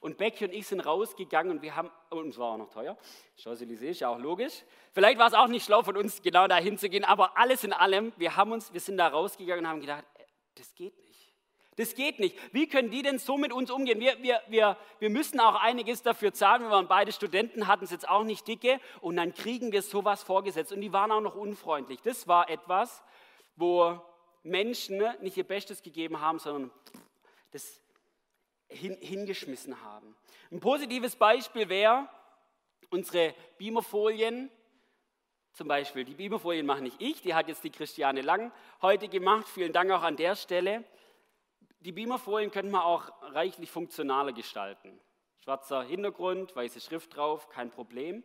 Und 0.00 0.16
Becky 0.16 0.44
und 0.44 0.52
ich 0.52 0.66
sind 0.66 0.80
rausgegangen 0.80 1.56
und 1.56 1.62
wir 1.62 1.76
haben, 1.76 1.90
und 2.08 2.28
es 2.28 2.38
war 2.38 2.52
auch 2.52 2.56
noch 2.56 2.70
teuer, 2.70 2.96
Champs-Élysées, 3.36 3.90
ist 3.90 4.00
ja 4.00 4.08
auch 4.08 4.18
logisch. 4.18 4.64
Vielleicht 4.92 5.18
war 5.18 5.26
es 5.26 5.34
auch 5.34 5.48
nicht 5.48 5.64
schlau 5.64 5.82
von 5.82 5.96
uns, 5.96 6.22
genau 6.22 6.46
dahin 6.46 6.78
zu 6.78 6.88
gehen, 6.88 7.04
aber 7.04 7.36
alles 7.36 7.64
in 7.64 7.74
allem, 7.74 8.12
wir, 8.16 8.34
haben 8.34 8.52
uns, 8.52 8.72
wir 8.72 8.80
sind 8.80 8.96
da 8.96 9.08
rausgegangen 9.08 9.64
und 9.64 9.70
haben 9.70 9.80
gedacht, 9.80 10.04
äh, 10.14 10.24
das 10.54 10.74
geht 10.74 10.96
nicht. 10.96 11.09
Das 11.80 11.94
geht 11.94 12.18
nicht. 12.18 12.36
Wie 12.52 12.68
können 12.68 12.90
die 12.90 13.00
denn 13.00 13.18
so 13.18 13.38
mit 13.38 13.54
uns 13.54 13.70
umgehen? 13.70 13.98
Wir, 14.00 14.22
wir, 14.22 14.42
wir, 14.48 14.76
wir 14.98 15.08
müssen 15.08 15.40
auch 15.40 15.54
einiges 15.54 16.02
dafür 16.02 16.34
zahlen. 16.34 16.60
Wir 16.60 16.70
waren 16.70 16.88
beide 16.88 17.10
Studenten, 17.10 17.66
hatten 17.66 17.84
es 17.84 17.90
jetzt 17.90 18.06
auch 18.06 18.22
nicht 18.22 18.46
dicke. 18.46 18.78
Und 19.00 19.16
dann 19.16 19.32
kriegen 19.32 19.72
wir 19.72 19.80
sowas 19.80 20.22
vorgesetzt. 20.22 20.72
Und 20.72 20.82
die 20.82 20.92
waren 20.92 21.10
auch 21.10 21.22
noch 21.22 21.36
unfreundlich. 21.36 22.02
Das 22.02 22.28
war 22.28 22.50
etwas, 22.50 23.02
wo 23.56 23.98
Menschen 24.42 24.98
ne, 24.98 25.16
nicht 25.22 25.38
ihr 25.38 25.44
Bestes 25.44 25.82
gegeben 25.82 26.20
haben, 26.20 26.38
sondern 26.38 26.70
das 27.52 27.80
hin, 28.68 28.98
hingeschmissen 29.00 29.82
haben. 29.82 30.14
Ein 30.52 30.60
positives 30.60 31.16
Beispiel 31.16 31.70
wäre 31.70 32.10
unsere 32.90 33.34
Beamerfolien. 33.56 34.50
Zum 35.54 35.66
Beispiel, 35.66 36.04
die 36.04 36.14
Beamerfolien 36.14 36.66
mache 36.66 36.82
nicht 36.82 37.00
ich, 37.00 37.22
die 37.22 37.32
hat 37.32 37.48
jetzt 37.48 37.64
die 37.64 37.70
Christiane 37.70 38.20
Lang 38.20 38.52
heute 38.82 39.08
gemacht. 39.08 39.48
Vielen 39.48 39.72
Dank 39.72 39.90
auch 39.92 40.02
an 40.02 40.16
der 40.16 40.36
Stelle. 40.36 40.84
Die 41.80 41.92
Beamerfolien 41.92 42.50
könnte 42.50 42.70
man 42.70 42.82
auch 42.82 43.10
reichlich 43.22 43.70
funktionaler 43.70 44.32
gestalten. 44.32 45.00
Schwarzer 45.42 45.82
Hintergrund, 45.82 46.54
weiße 46.54 46.78
Schrift 46.80 47.16
drauf, 47.16 47.48
kein 47.48 47.70
Problem. 47.70 48.22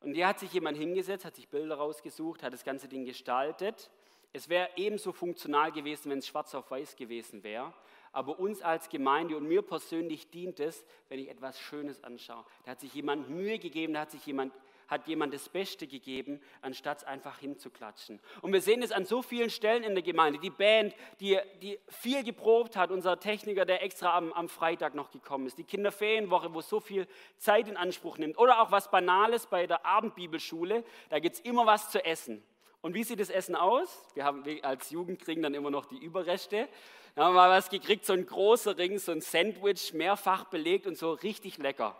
Und 0.00 0.14
hier 0.14 0.26
hat 0.26 0.40
sich 0.40 0.52
jemand 0.52 0.76
hingesetzt, 0.76 1.24
hat 1.24 1.36
sich 1.36 1.48
Bilder 1.48 1.76
rausgesucht, 1.76 2.42
hat 2.42 2.52
das 2.52 2.64
ganze 2.64 2.88
Ding 2.88 3.04
gestaltet. 3.04 3.88
Es 4.32 4.48
wäre 4.48 4.68
ebenso 4.74 5.12
funktional 5.12 5.70
gewesen, 5.70 6.10
wenn 6.10 6.18
es 6.18 6.26
schwarz 6.26 6.56
auf 6.56 6.72
weiß 6.72 6.96
gewesen 6.96 7.44
wäre. 7.44 7.72
Aber 8.10 8.40
uns 8.40 8.60
als 8.62 8.88
Gemeinde 8.88 9.36
und 9.36 9.46
mir 9.46 9.62
persönlich 9.62 10.30
dient 10.30 10.58
es, 10.58 10.84
wenn 11.08 11.20
ich 11.20 11.28
etwas 11.28 11.60
Schönes 11.60 12.02
anschaue. 12.02 12.44
Da 12.64 12.72
hat 12.72 12.80
sich 12.80 12.92
jemand 12.94 13.30
Mühe 13.30 13.60
gegeben, 13.60 13.94
da 13.94 14.00
hat 14.00 14.10
sich 14.10 14.26
jemand 14.26 14.52
hat 14.92 15.08
jemand 15.08 15.34
das 15.34 15.48
Beste 15.48 15.88
gegeben, 15.88 16.40
anstatt 16.60 17.04
einfach 17.06 17.38
hinzuklatschen. 17.38 18.20
Und 18.42 18.52
wir 18.52 18.60
sehen 18.60 18.82
es 18.82 18.92
an 18.92 19.06
so 19.06 19.22
vielen 19.22 19.50
Stellen 19.50 19.82
in 19.82 19.94
der 19.94 20.02
Gemeinde. 20.02 20.38
Die 20.38 20.50
Band, 20.50 20.94
die, 21.18 21.38
die 21.60 21.80
viel 21.88 22.22
geprobt 22.22 22.76
hat, 22.76 22.90
unser 22.90 23.18
Techniker, 23.18 23.64
der 23.64 23.82
extra 23.82 24.16
am, 24.16 24.32
am 24.34 24.48
Freitag 24.48 24.94
noch 24.94 25.10
gekommen 25.10 25.46
ist. 25.46 25.58
Die 25.58 25.64
Kinderferienwoche, 25.64 26.54
wo 26.54 26.60
so 26.60 26.78
viel 26.78 27.08
Zeit 27.38 27.68
in 27.68 27.76
Anspruch 27.76 28.18
nimmt. 28.18 28.38
Oder 28.38 28.60
auch 28.60 28.70
was 28.70 28.90
Banales 28.90 29.46
bei 29.46 29.66
der 29.66 29.84
Abendbibelschule. 29.86 30.84
Da 31.08 31.18
gibt 31.18 31.36
es 31.36 31.40
immer 31.40 31.66
was 31.66 31.90
zu 31.90 32.04
essen. 32.04 32.42
Und 32.82 32.94
wie 32.94 33.04
sieht 33.04 33.20
das 33.20 33.30
Essen 33.30 33.56
aus? 33.56 34.06
Wir 34.14 34.24
haben 34.24 34.44
als 34.62 34.90
Jugend 34.90 35.20
kriegen 35.20 35.42
dann 35.42 35.54
immer 35.54 35.70
noch 35.70 35.86
die 35.86 35.98
Überreste. 35.98 36.68
Da 37.14 37.24
haben 37.24 37.34
wir 37.34 37.48
was 37.48 37.70
gekriegt, 37.70 38.04
so 38.04 38.12
ein 38.12 38.26
großer 38.26 38.76
Ring, 38.76 38.98
so 38.98 39.12
ein 39.12 39.20
Sandwich, 39.20 39.94
mehrfach 39.94 40.44
belegt 40.44 40.86
und 40.86 40.98
so 40.98 41.12
richtig 41.12 41.58
lecker. 41.58 41.96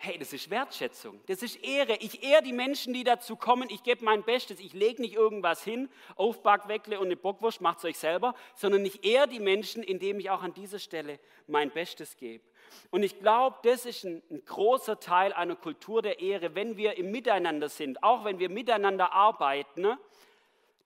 Hey, 0.00 0.16
das 0.16 0.32
ist 0.32 0.48
Wertschätzung, 0.48 1.20
das 1.26 1.42
ist 1.42 1.56
Ehre. 1.56 1.96
Ich 1.96 2.22
ehre 2.22 2.40
die 2.44 2.52
Menschen, 2.52 2.94
die 2.94 3.02
dazu 3.02 3.34
kommen. 3.34 3.68
Ich 3.68 3.82
gebe 3.82 4.04
mein 4.04 4.22
Bestes. 4.22 4.60
Ich 4.60 4.72
lege 4.72 5.02
nicht 5.02 5.14
irgendwas 5.14 5.64
hin, 5.64 5.88
Aufbackweckle 6.14 7.00
und 7.00 7.06
eine 7.06 7.16
Bockwurst, 7.16 7.60
macht 7.60 7.78
es 7.78 7.84
euch 7.84 7.98
selber, 7.98 8.36
sondern 8.54 8.84
ich 8.84 9.04
ehre 9.04 9.26
die 9.26 9.40
Menschen, 9.40 9.82
indem 9.82 10.20
ich 10.20 10.30
auch 10.30 10.44
an 10.44 10.54
dieser 10.54 10.78
Stelle 10.78 11.18
mein 11.48 11.72
Bestes 11.72 12.16
gebe. 12.16 12.44
Und 12.90 13.02
ich 13.02 13.18
glaube, 13.18 13.56
das 13.64 13.86
ist 13.86 14.04
ein, 14.04 14.22
ein, 14.30 14.44
großer 14.44 15.00
Teil 15.00 15.32
einer 15.32 15.56
Kultur 15.56 16.00
der 16.00 16.20
Ehre, 16.20 16.54
wenn 16.54 16.76
wir 16.76 16.96
im 16.96 17.10
Miteinander 17.10 17.68
sind, 17.68 18.00
auch 18.04 18.24
wenn 18.24 18.38
wir 18.38 18.50
miteinander 18.50 19.12
arbeiten, 19.12 19.80
ne, 19.80 19.98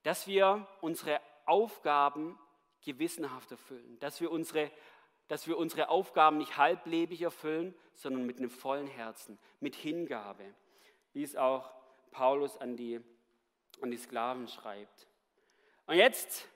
dass 0.04 0.26
wir 0.26 0.66
unsere 0.81 1.21
Aufgaben 1.45 2.39
gewissenhaft 2.82 3.50
erfüllen, 3.50 3.99
dass 4.00 4.23
wir 4.23 4.30
unsere 4.30 4.71
dass 5.32 5.47
wir 5.47 5.56
unsere 5.56 5.88
Aufgaben 5.88 6.36
nicht 6.36 6.58
halblebig 6.58 7.23
erfüllen, 7.23 7.75
sondern 7.95 8.26
mit 8.26 8.36
einem 8.36 8.50
vollen 8.50 8.86
Herzen, 8.86 9.38
mit 9.60 9.75
Hingabe, 9.75 10.45
wie 11.14 11.23
es 11.23 11.36
auch 11.36 11.73
Paulus 12.10 12.58
an 12.58 12.76
die, 12.76 13.00
an 13.80 13.90
die 13.90 13.97
Sklaven 13.97 14.47
schreibt. 14.47 15.08
Und 15.86 15.95
jetzt 15.95 16.47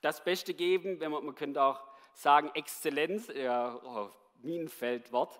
das 0.00 0.24
Beste 0.24 0.52
geben, 0.52 0.98
wenn 0.98 1.12
man, 1.12 1.24
man 1.24 1.36
könnte 1.36 1.62
auch 1.62 1.80
sagen 2.12 2.50
Exzellenz, 2.54 3.28
ja, 3.28 3.80
oh, 3.84 4.10
Minenfeldwort. 4.42 5.38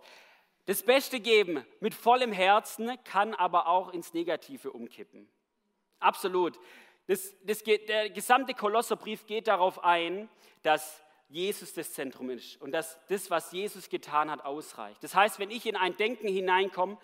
Das 0.66 0.84
Beste 0.84 1.18
geben 1.18 1.66
mit 1.80 1.94
vollem 1.94 2.30
Herzen 2.30 2.96
kann 3.02 3.34
aber 3.34 3.66
auch 3.66 3.92
ins 3.92 4.14
Negative 4.14 4.70
umkippen. 4.70 5.28
Absolut. 5.98 6.60
Das, 7.08 7.34
das 7.42 7.64
geht, 7.64 7.88
der 7.88 8.08
gesamte 8.10 8.54
Kolosserbrief 8.54 9.26
geht 9.26 9.48
darauf 9.48 9.82
ein, 9.82 10.30
dass 10.62 11.01
Jesus 11.32 11.72
das 11.72 11.92
Zentrum 11.94 12.28
ist 12.30 12.60
und 12.60 12.72
dass 12.72 12.98
das, 13.08 13.30
was 13.30 13.52
Jesus 13.52 13.88
getan 13.88 14.30
hat, 14.30 14.44
ausreicht. 14.44 15.02
Das 15.02 15.14
heißt, 15.14 15.38
wenn 15.38 15.50
ich 15.50 15.66
in 15.66 15.76
ein 15.76 15.96
Denken 15.96 16.28
hineinkomme, 16.28 16.98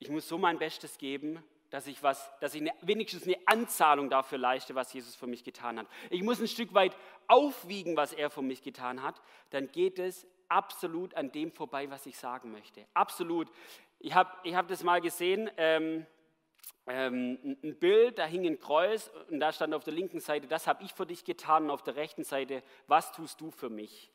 ich 0.00 0.10
muss 0.10 0.28
so 0.28 0.36
mein 0.36 0.58
Bestes 0.58 0.98
geben, 0.98 1.42
dass 1.70 1.86
ich, 1.86 2.02
was, 2.02 2.30
dass 2.40 2.54
ich 2.54 2.60
eine, 2.60 2.72
wenigstens 2.82 3.22
eine 3.22 3.36
Anzahlung 3.46 4.10
dafür 4.10 4.36
leiste, 4.36 4.74
was 4.74 4.92
Jesus 4.92 5.14
für 5.14 5.28
mich 5.28 5.44
getan 5.44 5.78
hat. 5.78 5.86
Ich 6.10 6.22
muss 6.22 6.40
ein 6.40 6.48
Stück 6.48 6.74
weit 6.74 6.94
aufwiegen, 7.28 7.96
was 7.96 8.12
er 8.12 8.30
für 8.30 8.42
mich 8.42 8.62
getan 8.62 9.02
hat. 9.02 9.22
Dann 9.50 9.70
geht 9.70 9.98
es 9.98 10.26
absolut 10.48 11.14
an 11.14 11.30
dem 11.30 11.52
vorbei, 11.52 11.88
was 11.88 12.04
ich 12.04 12.18
sagen 12.18 12.50
möchte. 12.50 12.84
Absolut. 12.94 13.48
Ich 14.00 14.12
habe 14.12 14.30
ich 14.42 14.54
hab 14.54 14.66
das 14.68 14.82
mal 14.82 15.00
gesehen. 15.00 15.50
Ähm, 15.56 16.04
ähm, 16.86 17.56
ein 17.62 17.76
Bild, 17.78 18.18
da 18.18 18.26
hing 18.26 18.46
ein 18.46 18.58
Kreuz 18.58 19.10
und 19.30 19.40
da 19.40 19.52
stand 19.52 19.74
auf 19.74 19.84
der 19.84 19.94
linken 19.94 20.20
Seite, 20.20 20.46
das 20.46 20.66
habe 20.66 20.82
ich 20.84 20.92
für 20.92 21.06
dich 21.06 21.24
getan 21.24 21.64
und 21.64 21.70
auf 21.70 21.82
der 21.82 21.96
rechten 21.96 22.24
Seite, 22.24 22.62
was 22.86 23.12
tust 23.12 23.40
du 23.40 23.50
für 23.50 23.70
mich? 23.70 24.10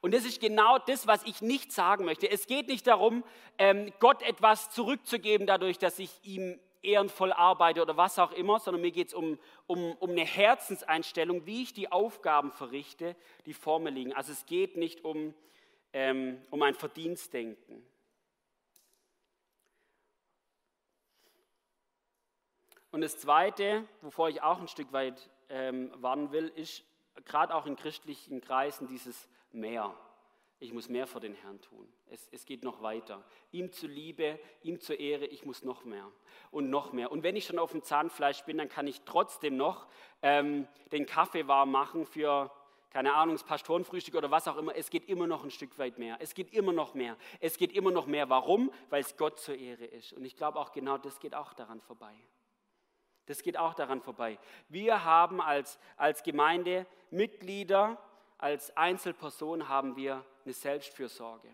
Und 0.00 0.12
das 0.12 0.24
ist 0.24 0.40
genau 0.40 0.78
das, 0.78 1.06
was 1.06 1.22
ich 1.24 1.42
nicht 1.42 1.70
sagen 1.70 2.04
möchte. 2.04 2.28
Es 2.28 2.48
geht 2.48 2.66
nicht 2.66 2.88
darum, 2.88 3.22
ähm, 3.56 3.92
Gott 4.00 4.20
etwas 4.22 4.70
zurückzugeben, 4.70 5.46
dadurch, 5.46 5.78
dass 5.78 5.98
ich 6.00 6.10
ihm 6.24 6.58
ehrenvoll 6.82 7.32
arbeite 7.32 7.80
oder 7.80 7.96
was 7.96 8.18
auch 8.18 8.32
immer, 8.32 8.58
sondern 8.58 8.82
mir 8.82 8.90
geht 8.90 9.08
es 9.08 9.14
um, 9.14 9.38
um, 9.68 9.92
um 9.92 10.10
eine 10.10 10.24
Herzenseinstellung, 10.24 11.46
wie 11.46 11.62
ich 11.62 11.72
die 11.72 11.92
Aufgaben 11.92 12.50
verrichte, 12.50 13.14
die 13.46 13.54
vor 13.54 13.78
mir 13.78 13.90
liegen. 13.90 14.12
Also 14.12 14.32
es 14.32 14.44
geht 14.46 14.76
nicht 14.76 15.04
um, 15.04 15.34
ähm, 15.92 16.42
um 16.50 16.62
ein 16.62 16.74
Verdienstdenken. 16.74 17.86
Und 22.92 23.00
das 23.00 23.18
Zweite, 23.18 23.88
wovor 24.02 24.28
ich 24.28 24.42
auch 24.42 24.60
ein 24.60 24.68
Stück 24.68 24.92
weit 24.92 25.30
ähm, 25.48 25.90
warnen 25.96 26.30
will, 26.30 26.52
ist 26.54 26.84
gerade 27.24 27.54
auch 27.54 27.64
in 27.64 27.74
christlichen 27.74 28.42
Kreisen 28.42 28.86
dieses 28.86 29.28
Mehr. 29.50 29.94
Ich 30.60 30.72
muss 30.74 30.90
mehr 30.90 31.06
für 31.06 31.18
den 31.18 31.34
Herrn 31.34 31.60
tun. 31.62 31.88
Es, 32.10 32.28
es 32.30 32.44
geht 32.44 32.62
noch 32.62 32.82
weiter. 32.82 33.24
Ihm 33.50 33.72
zu 33.72 33.86
Liebe, 33.86 34.38
ihm 34.62 34.78
zur 34.78 35.00
Ehre, 35.00 35.24
ich 35.24 35.44
muss 35.46 35.64
noch 35.64 35.84
mehr 35.84 36.06
und 36.50 36.68
noch 36.68 36.92
mehr. 36.92 37.10
Und 37.10 37.22
wenn 37.22 37.34
ich 37.34 37.46
schon 37.46 37.58
auf 37.58 37.72
dem 37.72 37.82
Zahnfleisch 37.82 38.44
bin, 38.44 38.58
dann 38.58 38.68
kann 38.68 38.86
ich 38.86 39.00
trotzdem 39.02 39.56
noch 39.56 39.88
ähm, 40.20 40.68
den 40.92 41.06
Kaffee 41.06 41.48
warm 41.48 41.72
machen 41.72 42.04
für, 42.04 42.52
keine 42.90 43.14
Ahnung, 43.14 43.34
das 43.34 43.44
Pastorenfrühstück 43.44 44.14
oder 44.16 44.30
was 44.30 44.46
auch 44.46 44.58
immer. 44.58 44.76
Es 44.76 44.90
geht 44.90 45.08
immer 45.08 45.26
noch 45.26 45.44
ein 45.44 45.50
Stück 45.50 45.78
weit 45.78 45.98
mehr. 45.98 46.18
Es 46.20 46.34
geht 46.34 46.52
immer 46.52 46.74
noch 46.74 46.92
mehr. 46.92 47.16
Es 47.40 47.56
geht 47.56 47.72
immer 47.72 47.90
noch 47.90 48.06
mehr. 48.06 48.28
Warum? 48.28 48.70
Weil 48.90 49.00
es 49.00 49.16
Gott 49.16 49.40
zur 49.40 49.56
Ehre 49.56 49.86
ist. 49.86 50.12
Und 50.12 50.26
ich 50.26 50.36
glaube 50.36 50.60
auch 50.60 50.72
genau 50.72 50.98
das 50.98 51.18
geht 51.18 51.34
auch 51.34 51.54
daran 51.54 51.80
vorbei. 51.80 52.14
Das 53.26 53.42
geht 53.42 53.56
auch 53.56 53.74
daran 53.74 54.00
vorbei. 54.00 54.38
Wir 54.68 55.04
haben 55.04 55.40
als, 55.40 55.78
als 55.96 56.22
Gemeinde 56.22 56.86
Mitglieder, 57.10 57.98
als 58.38 58.76
Einzelperson 58.76 59.68
haben 59.68 59.96
wir 59.96 60.24
eine 60.44 60.54
Selbstfürsorge. 60.54 61.48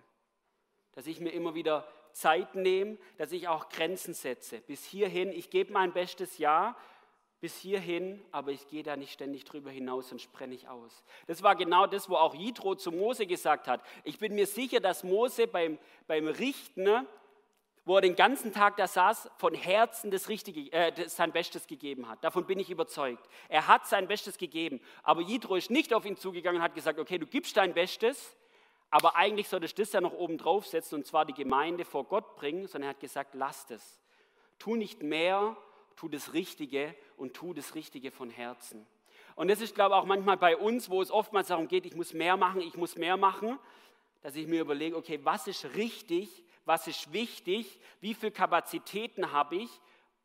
Dass 0.92 1.06
ich 1.06 1.20
mir 1.20 1.30
immer 1.30 1.54
wieder 1.54 1.86
Zeit 2.12 2.54
nehme, 2.54 2.98
dass 3.16 3.32
ich 3.32 3.48
auch 3.48 3.68
Grenzen 3.68 4.14
setze. 4.14 4.60
Bis 4.62 4.84
hierhin, 4.84 5.30
ich 5.30 5.50
gebe 5.50 5.72
mein 5.72 5.92
bestes 5.92 6.38
Ja, 6.38 6.76
bis 7.40 7.56
hierhin, 7.58 8.24
aber 8.32 8.50
ich 8.50 8.66
gehe 8.66 8.82
da 8.82 8.96
nicht 8.96 9.12
ständig 9.12 9.44
drüber 9.44 9.70
hinaus 9.70 10.10
und 10.10 10.20
sprenne 10.20 10.54
ich 10.54 10.68
aus. 10.68 11.04
Das 11.26 11.42
war 11.42 11.54
genau 11.54 11.86
das, 11.86 12.08
wo 12.08 12.16
auch 12.16 12.34
Jitro 12.34 12.74
zu 12.74 12.90
Mose 12.90 13.26
gesagt 13.26 13.68
hat. 13.68 13.80
Ich 14.02 14.18
bin 14.18 14.34
mir 14.34 14.46
sicher, 14.46 14.80
dass 14.80 15.04
Mose 15.04 15.46
beim, 15.46 15.78
beim 16.08 16.26
Richten 16.26 17.06
wo 17.88 17.96
er 17.96 18.02
den 18.02 18.16
ganzen 18.16 18.52
Tag 18.52 18.76
da 18.76 18.86
saß, 18.86 19.30
von 19.38 19.54
Herzen 19.54 20.10
das 20.10 20.28
Richtige, 20.28 20.70
äh, 20.72 21.08
sein 21.08 21.32
Bestes 21.32 21.66
gegeben 21.66 22.06
hat. 22.06 22.22
Davon 22.22 22.44
bin 22.44 22.58
ich 22.58 22.68
überzeugt. 22.68 23.26
Er 23.48 23.66
hat 23.66 23.86
sein 23.86 24.06
Bestes 24.06 24.36
gegeben. 24.36 24.82
Aber 25.02 25.22
Jitro 25.22 25.56
ist 25.56 25.70
nicht 25.70 25.94
auf 25.94 26.04
ihn 26.04 26.18
zugegangen 26.18 26.58
und 26.60 26.62
hat 26.62 26.74
gesagt, 26.74 26.98
okay, 26.98 27.16
du 27.16 27.24
gibst 27.24 27.56
dein 27.56 27.72
Bestes, 27.72 28.36
aber 28.90 29.16
eigentlich 29.16 29.48
solltest 29.48 29.78
du 29.78 29.82
das 29.82 29.92
ja 29.92 30.02
noch 30.02 30.12
oben 30.12 30.36
draufsetzen 30.36 30.98
und 30.98 31.06
zwar 31.06 31.24
die 31.24 31.32
Gemeinde 31.32 31.86
vor 31.86 32.04
Gott 32.04 32.36
bringen, 32.36 32.66
sondern 32.66 32.90
er 32.90 32.90
hat 32.90 33.00
gesagt, 33.00 33.34
lasst 33.34 33.70
es. 33.70 33.98
Tu 34.58 34.76
nicht 34.76 35.02
mehr, 35.02 35.56
tu 35.96 36.10
das 36.10 36.34
Richtige 36.34 36.94
und 37.16 37.32
tu 37.32 37.54
das 37.54 37.74
Richtige 37.74 38.10
von 38.10 38.28
Herzen. 38.28 38.86
Und 39.34 39.48
das 39.48 39.62
ist, 39.62 39.74
glaube 39.74 39.94
ich, 39.94 40.00
auch 40.02 40.04
manchmal 40.04 40.36
bei 40.36 40.58
uns, 40.58 40.90
wo 40.90 41.00
es 41.00 41.10
oftmals 41.10 41.48
darum 41.48 41.68
geht, 41.68 41.86
ich 41.86 41.96
muss 41.96 42.12
mehr 42.12 42.36
machen, 42.36 42.60
ich 42.60 42.76
muss 42.76 42.96
mehr 42.96 43.16
machen, 43.16 43.58
dass 44.20 44.36
ich 44.36 44.46
mir 44.46 44.60
überlege, 44.60 44.94
okay, 44.94 45.20
was 45.22 45.46
ist 45.46 45.74
richtig 45.74 46.44
was 46.68 46.86
ist 46.86 47.12
wichtig, 47.12 47.80
wie 48.00 48.14
viele 48.14 48.30
Kapazitäten 48.30 49.32
habe 49.32 49.56
ich 49.56 49.70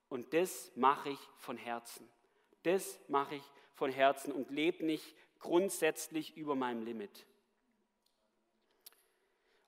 und 0.10 0.34
das 0.34 0.72
mache 0.76 1.12
ich 1.12 1.20
von 1.38 1.58
Herzen. 1.58 2.08
Das 2.64 3.00
mache 3.08 3.36
ich 3.36 3.44
von 3.74 3.90
Herzen 3.92 4.34
und 4.34 4.52
lebe 4.52 4.86
nicht 4.86 5.16
grundsätzlich 5.40 6.36
über 6.36 6.56
meinem 6.56 6.84
Limit. 6.84 7.26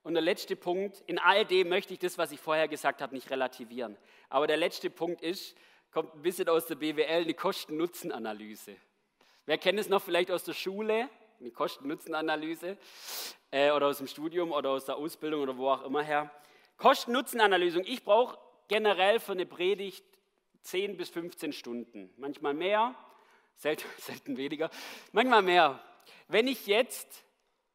Und 0.03 0.13
der 0.13 0.21
letzte 0.21 0.55
Punkt, 0.55 1.01
in 1.07 1.17
all 1.17 1.45
dem 1.45 1.69
möchte 1.69 1.93
ich 1.93 1.99
das, 1.99 2.17
was 2.17 2.31
ich 2.31 2.39
vorher 2.39 2.67
gesagt 2.67 3.01
habe, 3.01 3.15
nicht 3.15 3.29
relativieren. 3.31 3.97
Aber 4.29 4.45
der 4.45 4.57
letzte 4.57 4.89
Punkt 4.89 5.21
ist, 5.21 5.55
kommt 5.91 6.13
ein 6.13 6.21
bisschen 6.21 6.47
aus 6.49 6.67
der 6.67 6.75
BWL, 6.75 7.23
eine 7.23 7.33
Kosten-Nutzen-Analyse. 7.33 8.75
Wer 9.45 9.57
kennt 9.57 9.79
es 9.79 9.89
noch 9.89 10.01
vielleicht 10.01 10.29
aus 10.29 10.43
der 10.43 10.53
Schule? 10.53 11.09
Eine 11.39 11.51
Kosten-Nutzen-Analyse 11.51 12.77
äh, 13.49 13.71
oder 13.71 13.87
aus 13.87 13.97
dem 13.97 14.07
Studium 14.07 14.51
oder 14.51 14.71
aus 14.71 14.85
der 14.85 14.97
Ausbildung 14.97 15.41
oder 15.41 15.57
wo 15.57 15.69
auch 15.69 15.83
immer 15.83 16.03
her. 16.03 16.29
Kosten-Nutzen-Analyse. 16.77 17.81
Ich 17.81 18.03
brauche 18.03 18.37
generell 18.67 19.19
für 19.19 19.33
eine 19.33 19.45
Predigt 19.45 20.05
10 20.63 20.97
bis 20.97 21.09
15 21.09 21.53
Stunden. 21.53 22.13
Manchmal 22.17 22.53
mehr, 22.53 22.95
selten, 23.55 23.87
selten 23.99 24.37
weniger, 24.37 24.69
manchmal 25.11 25.41
mehr. 25.41 25.79
Wenn 26.27 26.47
ich 26.47 26.67
jetzt 26.67 27.23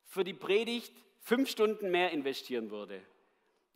für 0.05 0.25
die 0.25 0.35
Predigt 0.35 0.95
fünf 1.21 1.49
Stunden 1.49 1.91
mehr 1.91 2.11
investieren 2.11 2.71
würde, 2.71 3.01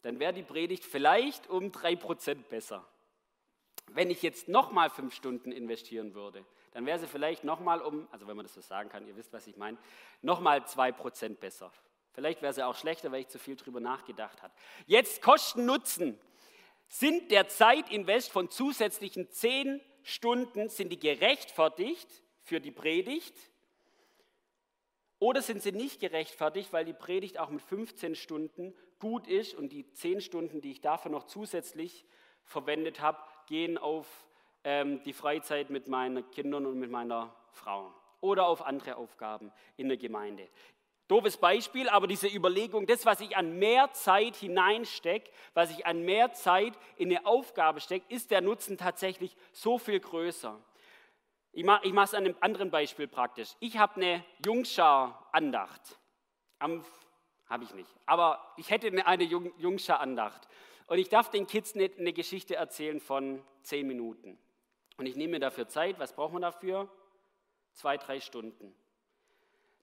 dann 0.02 0.18
wäre 0.18 0.32
die 0.32 0.42
Predigt 0.42 0.84
vielleicht 0.84 1.48
um 1.48 1.72
drei 1.72 1.96
Prozent 1.96 2.48
besser. 2.48 2.84
Wenn 3.88 4.10
ich 4.10 4.22
jetzt 4.22 4.48
nochmal 4.48 4.90
fünf 4.90 5.14
Stunden 5.14 5.52
investieren 5.52 6.14
würde, 6.14 6.44
dann 6.72 6.86
wäre 6.86 6.98
sie 6.98 7.06
vielleicht 7.06 7.44
nochmal 7.44 7.80
um, 7.80 8.08
also 8.10 8.26
wenn 8.26 8.36
man 8.36 8.44
das 8.44 8.54
so 8.54 8.60
sagen 8.60 8.88
kann, 8.88 9.06
ihr 9.06 9.16
wisst, 9.16 9.32
was 9.32 9.46
ich 9.46 9.56
meine, 9.56 9.78
nochmal 10.22 10.66
zwei 10.66 10.90
Prozent 10.90 11.38
besser. 11.38 11.70
Vielleicht 12.14 12.42
wäre 12.42 12.52
sie 12.52 12.64
auch 12.64 12.76
schlechter, 12.76 13.10
weil 13.10 13.22
ich 13.22 13.28
zu 13.28 13.38
viel 13.38 13.56
drüber 13.56 13.80
nachgedacht 13.80 14.42
habe. 14.42 14.54
Jetzt 14.86 15.20
Kosten 15.20 15.66
Nutzen. 15.66 16.18
Sind 16.86 17.30
der 17.30 17.48
Zeitinvest 17.48 18.30
von 18.30 18.50
zusätzlichen 18.50 19.30
zehn 19.30 19.80
Stunden, 20.02 20.68
sind 20.68 20.90
die 20.90 20.98
gerechtfertigt 20.98 22.08
für 22.42 22.60
die 22.60 22.70
Predigt? 22.70 23.34
Oder 25.18 25.42
sind 25.42 25.62
sie 25.62 25.72
nicht 25.72 26.00
gerechtfertigt, 26.00 26.72
weil 26.72 26.84
die 26.84 26.92
Predigt 26.92 27.38
auch 27.38 27.48
mit 27.48 27.62
15 27.62 28.14
Stunden 28.14 28.74
gut 28.98 29.26
ist 29.26 29.54
und 29.54 29.72
die 29.72 29.90
10 29.92 30.20
Stunden, 30.20 30.60
die 30.60 30.72
ich 30.72 30.80
dafür 30.82 31.10
noch 31.10 31.24
zusätzlich 31.24 32.04
verwendet 32.44 33.00
habe, 33.00 33.18
gehen 33.46 33.78
auf 33.78 34.06
ähm, 34.62 35.02
die 35.02 35.12
Freizeit 35.12 35.70
mit 35.70 35.88
meinen 35.88 36.30
Kindern 36.30 36.66
und 36.66 36.78
mit 36.78 36.90
meiner 36.90 37.34
Frau 37.50 37.92
oder 38.20 38.46
auf 38.46 38.62
andere 38.62 38.96
Aufgaben 38.96 39.52
in 39.76 39.88
der 39.88 39.96
Gemeinde. 39.96 40.48
Doofes 41.06 41.36
Beispiel, 41.36 41.88
aber 41.90 42.06
diese 42.06 42.28
Überlegung, 42.28 42.86
das, 42.86 43.04
was 43.04 43.20
ich 43.20 43.36
an 43.36 43.58
mehr 43.58 43.92
Zeit 43.92 44.36
hineinstecke, 44.36 45.30
was 45.52 45.70
ich 45.70 45.84
an 45.84 46.02
mehr 46.02 46.32
Zeit 46.32 46.72
in 46.96 47.10
eine 47.10 47.26
Aufgabe 47.26 47.80
stecke, 47.80 48.06
ist 48.08 48.30
der 48.30 48.40
Nutzen 48.40 48.78
tatsächlich 48.78 49.36
so 49.52 49.78
viel 49.78 50.00
größer. 50.00 50.58
Ich 51.52 51.64
mache 51.64 51.86
es 51.86 52.14
an 52.14 52.24
einem 52.24 52.36
anderen 52.40 52.70
Beispiel 52.70 53.06
praktisch. 53.06 53.50
Ich 53.60 53.76
habe 53.76 53.96
eine 53.96 54.24
Jungschar-Andacht. 54.44 55.98
Habe 56.58 57.64
ich 57.64 57.74
nicht. 57.74 57.90
Aber 58.06 58.54
ich 58.56 58.70
hätte 58.70 58.90
eine 59.06 59.24
Jung, 59.24 59.52
Jungschar-Andacht. 59.58 60.48
Und 60.86 60.98
ich 60.98 61.10
darf 61.10 61.30
den 61.30 61.46
Kids 61.46 61.74
eine, 61.74 61.90
eine 61.98 62.12
Geschichte 62.12 62.56
erzählen 62.56 62.98
von 62.98 63.44
zehn 63.62 63.86
Minuten. 63.86 64.38
Und 64.96 65.06
ich 65.06 65.16
nehme 65.16 65.32
mir 65.32 65.40
dafür 65.40 65.68
Zeit. 65.68 65.98
Was 65.98 66.14
braucht 66.14 66.32
man 66.32 66.42
dafür? 66.42 66.88
Zwei, 67.72 67.98
drei 67.98 68.20
Stunden. 68.20 68.74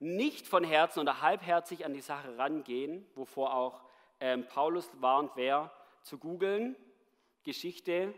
Nicht 0.04 0.48
von 0.48 0.64
Herzen 0.64 1.00
oder 1.00 1.22
halbherzig 1.22 1.86
an 1.86 1.94
die 1.94 2.02
Sache 2.02 2.36
rangehen, 2.36 3.06
wovor 3.14 3.54
auch 3.54 3.84
ähm, 4.20 4.48
Paulus 4.48 4.90
warnt, 5.00 5.34
wer 5.36 5.72
zu 6.02 6.18
googeln, 6.18 6.76
Geschichte 7.44 8.12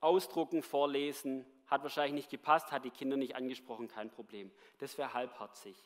ausdrucken, 0.00 0.62
vorlesen, 0.62 1.44
hat 1.66 1.82
wahrscheinlich 1.82 2.14
nicht 2.14 2.30
gepasst, 2.30 2.72
hat 2.72 2.86
die 2.86 2.90
Kinder 2.90 3.18
nicht 3.18 3.36
angesprochen, 3.36 3.88
kein 3.88 4.08
Problem. 4.08 4.50
Das 4.78 4.96
wäre 4.96 5.12
halbherzig. 5.12 5.76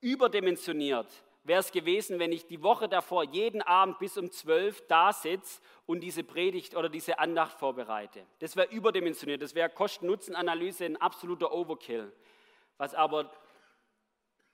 Überdimensioniert 0.00 1.08
wäre 1.42 1.58
es 1.58 1.72
gewesen, 1.72 2.20
wenn 2.20 2.30
ich 2.30 2.46
die 2.46 2.62
Woche 2.62 2.88
davor 2.88 3.24
jeden 3.24 3.60
Abend 3.60 3.98
bis 3.98 4.16
um 4.16 4.30
zwölf 4.30 4.86
da 4.86 5.12
sitze 5.12 5.60
und 5.84 5.98
diese 5.98 6.22
Predigt 6.22 6.76
oder 6.76 6.88
diese 6.88 7.18
Andacht 7.18 7.58
vorbereite. 7.58 8.24
Das 8.38 8.54
wäre 8.54 8.68
überdimensioniert, 8.68 9.42
das 9.42 9.56
wäre 9.56 9.68
Kosten-Nutzen-Analyse 9.68 10.84
ein 10.84 10.96
absoluter 10.96 11.52
Overkill. 11.52 12.12
Was 12.78 12.94
aber 12.94 13.32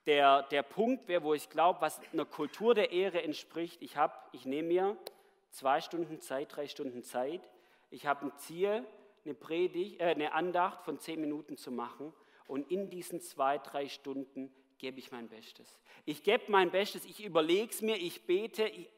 der, 0.06 0.42
der 0.44 0.62
Punkt 0.62 1.08
wäre, 1.08 1.22
wo 1.22 1.34
ich 1.34 1.48
glaube, 1.48 1.80
was 1.80 2.00
einer 2.12 2.24
Kultur 2.24 2.74
der 2.74 2.90
Ehre 2.90 3.22
entspricht, 3.22 3.80
ich, 3.82 3.94
ich 4.32 4.46
nehme 4.46 4.68
mir 4.68 4.96
zwei 5.50 5.80
Stunden 5.80 6.20
Zeit, 6.20 6.54
drei 6.54 6.66
Stunden 6.66 7.02
Zeit, 7.02 7.40
ich 7.90 8.06
habe 8.06 8.26
ein 8.26 8.32
Ziel, 8.38 8.84
eine, 9.24 9.34
Predigt, 9.34 10.00
äh, 10.00 10.04
eine 10.04 10.32
Andacht 10.32 10.84
von 10.84 10.98
zehn 10.98 11.20
Minuten 11.20 11.56
zu 11.56 11.70
machen 11.70 12.12
und 12.46 12.70
in 12.70 12.90
diesen 12.90 13.20
zwei, 13.20 13.58
drei 13.58 13.88
Stunden 13.88 14.52
gebe 14.78 14.98
ich 14.98 15.12
mein 15.12 15.28
Bestes. 15.28 15.78
Ich 16.04 16.24
gebe 16.24 16.44
mein 16.48 16.70
Bestes, 16.70 17.04
ich 17.04 17.24
überlege 17.24 17.70
es 17.70 17.82
mir, 17.82 17.96
ich 17.96 18.22
bete, 18.26 18.64
ich, 18.64 18.90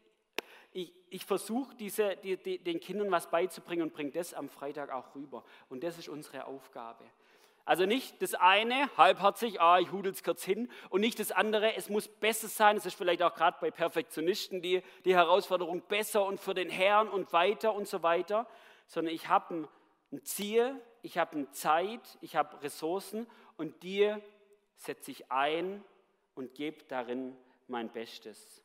ich, 0.73 0.93
ich 1.11 1.25
versuche 1.25 1.75
die, 1.77 2.59
den 2.59 2.81
Kindern 2.81 3.11
was 3.11 3.31
beizubringen 3.31 3.83
und 3.83 3.93
bringe 3.93 4.11
das 4.11 4.33
am 4.33 4.49
Freitag 4.49 4.91
auch 4.91 5.15
rüber. 5.15 5.45
Und 5.69 5.85
das 5.85 5.99
ist 5.99 6.09
unsere 6.09 6.47
Aufgabe. 6.47 7.05
Also 7.65 7.87
nicht 7.87 8.21
das 8.21 8.35
eine, 8.35 8.91
halbherzig, 8.97 9.61
ah, 9.61 9.79
ich 9.79 9.91
hudel 9.91 10.13
es 10.13 10.23
kurz 10.23 10.45
hin, 10.45 10.71
und 10.91 11.01
nicht 11.01 11.19
das 11.19 11.33
andere, 11.33 11.77
es 11.77 11.89
muss 11.89 12.09
besser 12.09 12.49
sein. 12.49 12.77
Es 12.77 12.85
ist 12.85 12.95
vielleicht 12.95 13.23
auch 13.23 13.35
gerade 13.35 13.57
bei 13.61 13.71
Perfektionisten 13.71 14.61
die, 14.61 14.83
die 15.05 15.15
Herausforderung 15.15 15.83
besser 15.83 16.27
und 16.27 16.41
für 16.41 16.55
den 16.55 16.69
Herrn 16.69 17.09
und 17.09 17.33
weiter 17.33 17.75
und 17.75 17.89
so 17.89 18.03
weiter, 18.03 18.47
sondern 18.87 19.15
ich 19.15 19.29
habe 19.29 19.55
ein 19.55 19.69
ein 20.15 20.25
Ziel, 20.25 20.81
ich 21.03 21.19
habe 21.19 21.33
eine 21.33 21.51
Zeit, 21.51 22.19
ich 22.21 22.37
habe 22.37 22.63
Ressourcen 22.63 23.27
und 23.57 23.83
dir 23.83 24.23
setze 24.77 25.11
ich 25.11 25.31
ein 25.31 25.85
und 26.35 26.55
gebe 26.55 26.85
darin 26.85 27.37
mein 27.67 27.93
Bestes. 27.93 28.63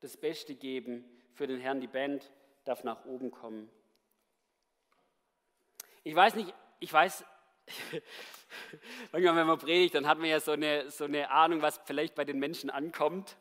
Das 0.00 0.16
Beste 0.16 0.54
geben 0.54 1.04
für 1.34 1.46
den 1.46 1.60
Herrn, 1.60 1.80
die 1.80 1.86
Band 1.86 2.32
darf 2.64 2.82
nach 2.82 3.04
oben 3.04 3.30
kommen. 3.30 3.70
Ich 6.06 6.14
weiß 6.14 6.34
nicht, 6.34 6.52
ich 6.80 6.92
weiß, 6.92 7.24
manchmal, 9.12 9.36
wenn 9.36 9.46
man 9.46 9.58
predigt, 9.58 9.94
dann 9.94 10.06
hat 10.06 10.18
man 10.18 10.28
ja 10.28 10.38
so 10.38 10.52
eine, 10.52 10.90
so 10.90 11.04
eine 11.04 11.30
Ahnung, 11.30 11.62
was 11.62 11.80
vielleicht 11.86 12.14
bei 12.14 12.26
den 12.26 12.38
Menschen 12.38 12.68
ankommt. 12.68 13.38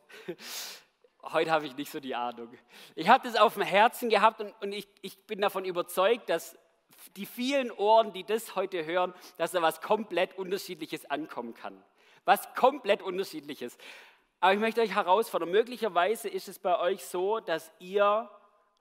Heute 1.23 1.52
habe 1.52 1.65
ich 1.65 1.76
nicht 1.76 1.91
so 1.91 1.99
die 1.99 2.15
Ahnung. 2.15 2.58
Ich 2.95 3.10
habe 3.10 3.28
das 3.28 3.38
auf 3.38 3.56
dem 3.56 3.63
Herzen 3.63 4.10
gehabt 4.10 4.39
und, 4.39 4.54
und 4.62 4.71
ich, 4.71 4.88
ich 5.02 5.26
bin 5.26 5.41
davon 5.41 5.65
überzeugt, 5.65 6.30
dass 6.30 6.58
die 7.17 7.26
vielen 7.26 7.69
Ohren, 7.69 8.13
die 8.13 8.23
das 8.23 8.56
heute 8.56 8.86
hören, 8.86 9.13
dass 9.38 9.52
da 9.52 9.62
was 9.62 9.82
komplett 9.82 10.38
Unterschiedliches 10.38 11.10
ankommen 11.12 11.54
kann. 11.54 11.84
Was 12.23 12.54
komplett 12.56 13.02
Unterschiedliches. 13.02 13.78
Aber 14.39 14.54
ich 14.54 14.60
möchte 14.60 14.80
euch 14.80 14.95
herausfordern, 14.95 15.52
möglicherweise 15.52 16.30
ist 16.30 16.47
es 16.47 16.60
bei 16.60 16.80
euch 16.80 17.04
so, 17.04 17.41
dass 17.41 17.73
ihr 17.80 18.30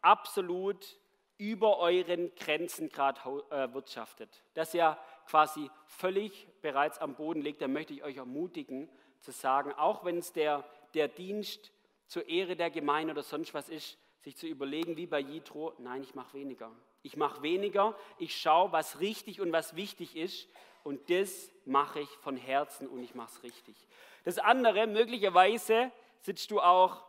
absolut 0.03 1.02
über 1.43 1.79
euren 1.79 2.33
Grenzen 2.37 2.89
gerade 2.89 3.21
äh, 3.51 3.75
wirtschaftet. 3.75 4.43
Dass 4.55 4.73
ihr 4.75 4.97
quasi 5.27 5.69
völlig 5.87 6.47
bereits 6.63 6.99
am 6.99 7.17
Boden 7.17 7.43
liegt. 7.43 7.61
Da 7.61 7.69
möchte 7.69 7.93
ich 7.93 8.05
euch 8.05 8.17
ermutigen 8.17 8.89
zu 9.19 9.33
sagen, 9.33 9.73
auch 9.73 10.05
wenn 10.05 10.19
es 10.19 10.33
der, 10.33 10.65
der 10.95 11.09
Dienst 11.09 11.73
zur 12.07 12.29
Ehre 12.29 12.55
der 12.55 12.71
Gemeinde 12.71 13.13
oder 13.13 13.25
sonst 13.25 13.55
was 13.55 13.69
ist, 13.69 13.99
sich 14.21 14.37
zu 14.37 14.47
überlegen, 14.47 14.97
wie 14.97 15.07
bei 15.07 15.19
Jitro, 15.19 15.73
nein, 15.79 16.03
ich 16.03 16.15
mache 16.15 16.35
weniger. 16.35 16.71
Ich 17.03 17.17
mache 17.17 17.43
weniger, 17.43 17.97
ich 18.19 18.41
schaue, 18.41 18.71
was 18.71 19.01
richtig 19.01 19.41
und 19.41 19.51
was 19.51 19.75
wichtig 19.75 20.15
ist 20.15 20.49
und 20.85 21.11
das 21.11 21.51
mache 21.65 22.01
ich 22.01 22.09
von 22.21 22.37
Herzen 22.37 22.87
und 22.87 23.03
ich 23.03 23.17
mache 23.17 23.33
es 23.35 23.43
richtig. 23.43 23.75
Das 24.23 24.39
andere, 24.39 24.87
möglicherweise 24.87 25.91
sitzt 26.21 26.53
du 26.53 26.61
auch 26.61 27.03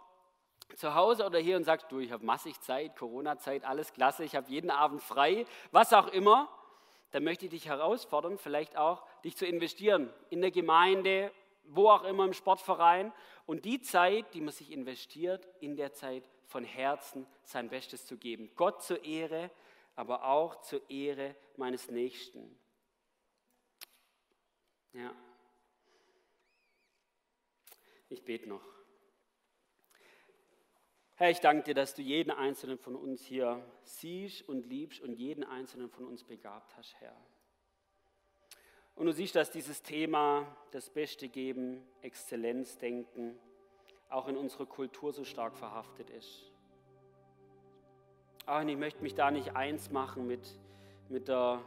zu 0.75 0.95
Hause 0.95 1.25
oder 1.25 1.39
hier 1.39 1.57
und 1.57 1.63
sagst, 1.63 1.91
du, 1.91 1.99
ich 1.99 2.11
habe 2.11 2.25
massig 2.25 2.59
Zeit, 2.61 2.95
Corona-Zeit, 2.95 3.63
alles 3.63 3.93
klasse, 3.93 4.23
ich 4.23 4.35
habe 4.35 4.49
jeden 4.49 4.71
Abend 4.71 5.01
frei, 5.01 5.45
was 5.71 5.93
auch 5.93 6.07
immer, 6.07 6.49
dann 7.11 7.23
möchte 7.23 7.45
ich 7.45 7.51
dich 7.51 7.67
herausfordern, 7.67 8.37
vielleicht 8.37 8.77
auch 8.77 9.03
dich 9.23 9.37
zu 9.37 9.45
investieren 9.45 10.11
in 10.29 10.41
der 10.41 10.51
Gemeinde 10.51 11.31
wo 11.65 11.89
auch 11.89 12.03
immer 12.03 12.25
im 12.25 12.33
Sportverein. 12.33 13.11
Und 13.45 13.65
die 13.65 13.81
Zeit, 13.81 14.33
die 14.33 14.41
man 14.41 14.53
sich 14.53 14.71
investiert, 14.71 15.47
in 15.59 15.75
der 15.75 15.93
Zeit 15.93 16.23
von 16.45 16.63
Herzen 16.63 17.27
sein 17.43 17.69
Bestes 17.69 18.05
zu 18.05 18.17
geben. 18.17 18.51
Gott 18.55 18.83
zur 18.83 19.03
Ehre, 19.03 19.51
aber 19.95 20.25
auch 20.25 20.61
zur 20.61 20.87
Ehre 20.89 21.35
meines 21.57 21.89
Nächsten. 21.89 22.59
Ja. 24.93 25.13
Ich 28.09 28.23
bete 28.23 28.47
noch. 28.47 28.63
Herr, 31.23 31.29
ich 31.29 31.39
danke 31.39 31.63
dir, 31.63 31.73
dass 31.73 31.95
du 31.95 32.01
jeden 32.01 32.31
einzelnen 32.31 32.77
von 32.77 32.97
uns 32.97 33.23
hier 33.23 33.65
siehst 33.85 34.45
und 34.49 34.67
liebst 34.67 34.99
und 34.99 35.13
jeden 35.13 35.45
einzelnen 35.45 35.89
von 35.89 36.03
uns 36.03 36.21
begabt 36.21 36.75
hast, 36.75 36.99
Herr. 36.99 37.15
Und 38.95 39.05
du 39.05 39.13
siehst, 39.13 39.33
dass 39.33 39.49
dieses 39.49 39.81
Thema 39.81 40.45
das 40.71 40.89
Beste 40.89 41.29
geben, 41.29 41.81
Exzellenzdenken, 42.01 43.39
auch 44.09 44.27
in 44.27 44.35
unserer 44.35 44.65
Kultur 44.65 45.13
so 45.13 45.23
stark 45.23 45.55
verhaftet 45.55 46.09
ist. 46.09 46.51
Ah, 48.45 48.59
und 48.59 48.67
ich 48.67 48.75
möchte 48.75 49.01
mich 49.01 49.15
da 49.15 49.31
nicht 49.31 49.55
eins 49.55 49.91
machen 49.91 50.27
mit, 50.27 50.59
mit, 51.07 51.29
der, 51.29 51.61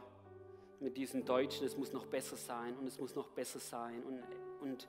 mit 0.79 0.97
diesen 0.97 1.25
Deutschen, 1.25 1.65
es 1.65 1.75
muss 1.75 1.91
noch 1.91 2.05
besser 2.05 2.37
sein 2.37 2.77
und 2.77 2.85
es 2.85 2.99
muss 2.99 3.15
noch 3.15 3.29
besser 3.29 3.57
sein 3.57 4.03
und, 4.03 4.23
und, 4.61 4.87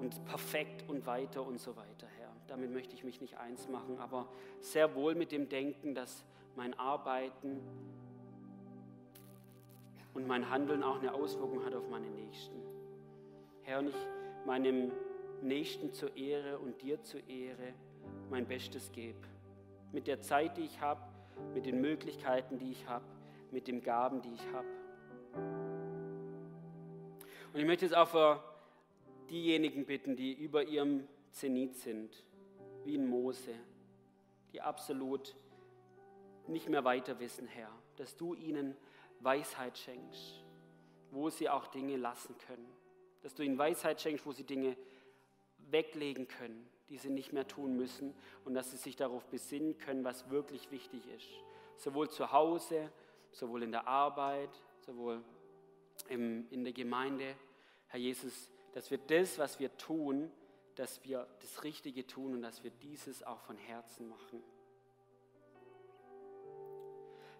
und 0.00 0.24
perfekt 0.24 0.88
und 0.88 1.04
weiter 1.04 1.42
und 1.42 1.60
so 1.60 1.76
weiter, 1.76 2.06
Herr. 2.16 2.27
Damit 2.48 2.72
möchte 2.72 2.94
ich 2.94 3.04
mich 3.04 3.20
nicht 3.20 3.36
eins 3.38 3.68
machen, 3.68 3.98
aber 3.98 4.28
sehr 4.60 4.94
wohl 4.94 5.14
mit 5.14 5.32
dem 5.32 5.48
Denken, 5.48 5.94
dass 5.94 6.24
mein 6.56 6.74
Arbeiten 6.78 7.60
und 10.14 10.26
mein 10.26 10.50
Handeln 10.50 10.82
auch 10.82 10.98
eine 10.98 11.14
Auswirkung 11.14 11.64
hat 11.64 11.74
auf 11.74 11.88
meine 11.88 12.10
Nächsten. 12.10 12.56
Herr, 13.62 13.78
und 13.78 13.88
ich 13.88 13.96
meinem 14.46 14.90
Nächsten 15.42 15.92
zur 15.92 16.16
Ehre 16.16 16.58
und 16.58 16.80
dir 16.82 17.02
zur 17.02 17.20
Ehre 17.28 17.74
mein 18.30 18.46
Bestes 18.46 18.90
gebe. 18.92 19.18
Mit 19.92 20.06
der 20.06 20.20
Zeit, 20.20 20.56
die 20.56 20.62
ich 20.62 20.80
habe, 20.80 21.02
mit 21.54 21.66
den 21.66 21.80
Möglichkeiten, 21.80 22.58
die 22.58 22.72
ich 22.72 22.88
habe, 22.88 23.04
mit 23.50 23.68
den 23.68 23.82
Gaben, 23.82 24.22
die 24.22 24.32
ich 24.32 24.46
habe. 24.52 24.66
Und 27.52 27.60
ich 27.60 27.66
möchte 27.66 27.84
jetzt 27.84 27.94
auch 27.94 28.08
für 28.08 28.42
diejenigen 29.30 29.84
bitten, 29.84 30.16
die 30.16 30.32
über 30.32 30.64
ihrem 30.64 31.06
Zenit 31.30 31.76
sind, 31.76 32.24
wie 32.84 32.94
in 32.94 33.06
Mose, 33.06 33.54
die 34.52 34.60
absolut 34.60 35.34
nicht 36.46 36.68
mehr 36.68 36.84
weiter 36.84 37.18
wissen, 37.20 37.46
Herr, 37.46 37.70
dass 37.96 38.16
du 38.16 38.34
ihnen 38.34 38.76
Weisheit 39.20 39.76
schenkst, 39.76 40.42
wo 41.10 41.28
sie 41.30 41.48
auch 41.48 41.66
Dinge 41.66 41.96
lassen 41.96 42.36
können, 42.46 42.68
dass 43.22 43.34
du 43.34 43.42
ihnen 43.42 43.58
Weisheit 43.58 44.00
schenkst, 44.00 44.24
wo 44.24 44.32
sie 44.32 44.44
Dinge 44.44 44.76
weglegen 45.70 46.28
können, 46.28 46.68
die 46.88 46.96
sie 46.96 47.10
nicht 47.10 47.32
mehr 47.32 47.46
tun 47.46 47.76
müssen 47.76 48.14
und 48.44 48.54
dass 48.54 48.70
sie 48.70 48.76
sich 48.76 48.96
darauf 48.96 49.26
besinnen 49.26 49.76
können, 49.78 50.04
was 50.04 50.30
wirklich 50.30 50.70
wichtig 50.70 51.06
ist. 51.14 51.28
Sowohl 51.76 52.08
zu 52.08 52.32
Hause, 52.32 52.90
sowohl 53.32 53.62
in 53.62 53.72
der 53.72 53.86
Arbeit, 53.86 54.50
sowohl 54.80 55.22
im, 56.08 56.46
in 56.50 56.64
der 56.64 56.72
Gemeinde. 56.72 57.34
Herr 57.88 58.00
Jesus, 58.00 58.50
dass 58.72 58.90
wir 58.90 58.98
das, 58.98 59.38
was 59.38 59.58
wir 59.60 59.76
tun, 59.76 60.30
dass 60.78 61.02
wir 61.04 61.26
das 61.40 61.64
Richtige 61.64 62.06
tun 62.06 62.34
und 62.34 62.42
dass 62.42 62.62
wir 62.62 62.70
dieses 62.70 63.24
auch 63.24 63.40
von 63.40 63.56
Herzen 63.56 64.08
machen. 64.08 64.42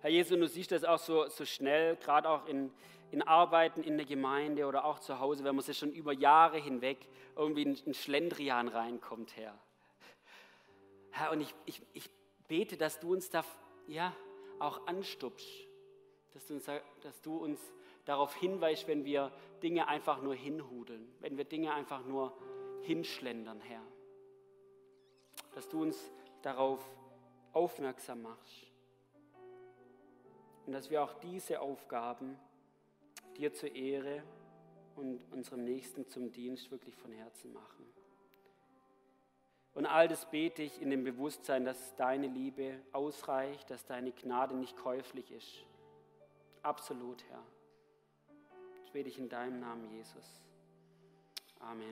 Herr 0.01 0.11
Jesus, 0.11 0.37
du 0.37 0.49
siehst 0.49 0.73
das 0.73 0.85
auch 0.85 0.99
so, 0.99 1.29
so 1.29 1.45
schnell, 1.45 1.97
gerade 1.97 2.29
auch 2.29 2.47
in, 2.47 2.73
in 3.11 3.23
Arbeiten 3.23 3.83
in 3.83 3.97
der 3.97 4.07
Gemeinde 4.07 4.67
oder 4.67 4.85
auch 4.85 4.99
zu 4.99 5.21
Hause, 5.21 5.45
wenn 5.45 5.55
man 5.55 5.65
sich 5.65 5.79
schon 5.79 5.93
über 5.93 6.13
Jahre 6.13 6.59
hinweg 6.59 6.99
irgendwie 7.37 7.63
in, 7.63 7.75
in 7.77 7.95
Schlendrian 7.95 8.69
reinkommt, 8.69 9.37
Herr. 9.37 9.57
Herr, 11.11 11.33
und 11.33 11.41
ich, 11.41 11.55
ich, 11.65 11.83
ich 11.93 12.11
bete, 12.49 12.77
dass 12.77 12.99
du 12.99 13.13
uns 13.13 13.31
da 13.31 13.45
ja, 13.87 14.15
auch 14.59 14.87
anstupst, 14.87 15.49
dass 16.35 16.47
du, 16.47 16.55
uns, 16.55 16.67
dass 17.03 17.21
du 17.23 17.37
uns 17.37 17.61
darauf 18.05 18.35
hinweist, 18.35 18.89
wenn 18.89 19.05
wir 19.05 19.33
Dinge 19.63 19.87
einfach 19.87 20.23
nur 20.23 20.35
hinhudeln, 20.35 21.13
wenn 21.21 21.37
wir 21.37 21.45
Dinge 21.45 21.75
einfach 21.75 22.05
nur 22.05 22.37
hinschlendern, 22.83 23.61
Herr. 23.61 23.83
Dass 25.55 25.69
du 25.69 25.83
uns 25.83 26.11
darauf 26.43 26.81
aufmerksam 27.53 28.23
machst. 28.23 28.67
Und 30.67 30.73
dass 30.73 30.91
wir 30.91 31.03
auch 31.03 31.15
diese 31.15 31.61
Aufgaben 31.61 32.39
dir 33.37 33.53
zur 33.55 33.75
Ehre 33.75 34.23
und 34.97 35.21
unserem 35.33 35.65
Nächsten 35.65 36.07
zum 36.09 36.33
Dienst 36.33 36.71
wirklich 36.71 36.97
von 36.97 37.13
Herzen 37.13 37.53
machen. 37.53 37.87
Und 39.75 39.87
all 39.87 40.09
das 40.09 40.29
bete 40.29 40.63
ich 40.63 40.83
in 40.83 40.91
dem 40.91 41.05
Bewusstsein, 41.05 41.65
dass 41.65 41.95
deine 41.95 42.27
Liebe 42.27 42.81
ausreicht, 42.93 43.71
dass 43.71 43.87
deine 43.87 44.11
Gnade 44.11 44.57
nicht 44.57 44.77
käuflich 44.77 45.31
ist. 45.31 45.65
Absolut, 46.63 47.23
Herr. 47.31 47.45
Das 48.83 48.91
bete 48.91 49.09
ich 49.09 49.19
in 49.19 49.29
deinem 49.29 49.61
Namen, 49.61 49.89
Jesus. 49.91 50.43
Amen. 51.61 51.87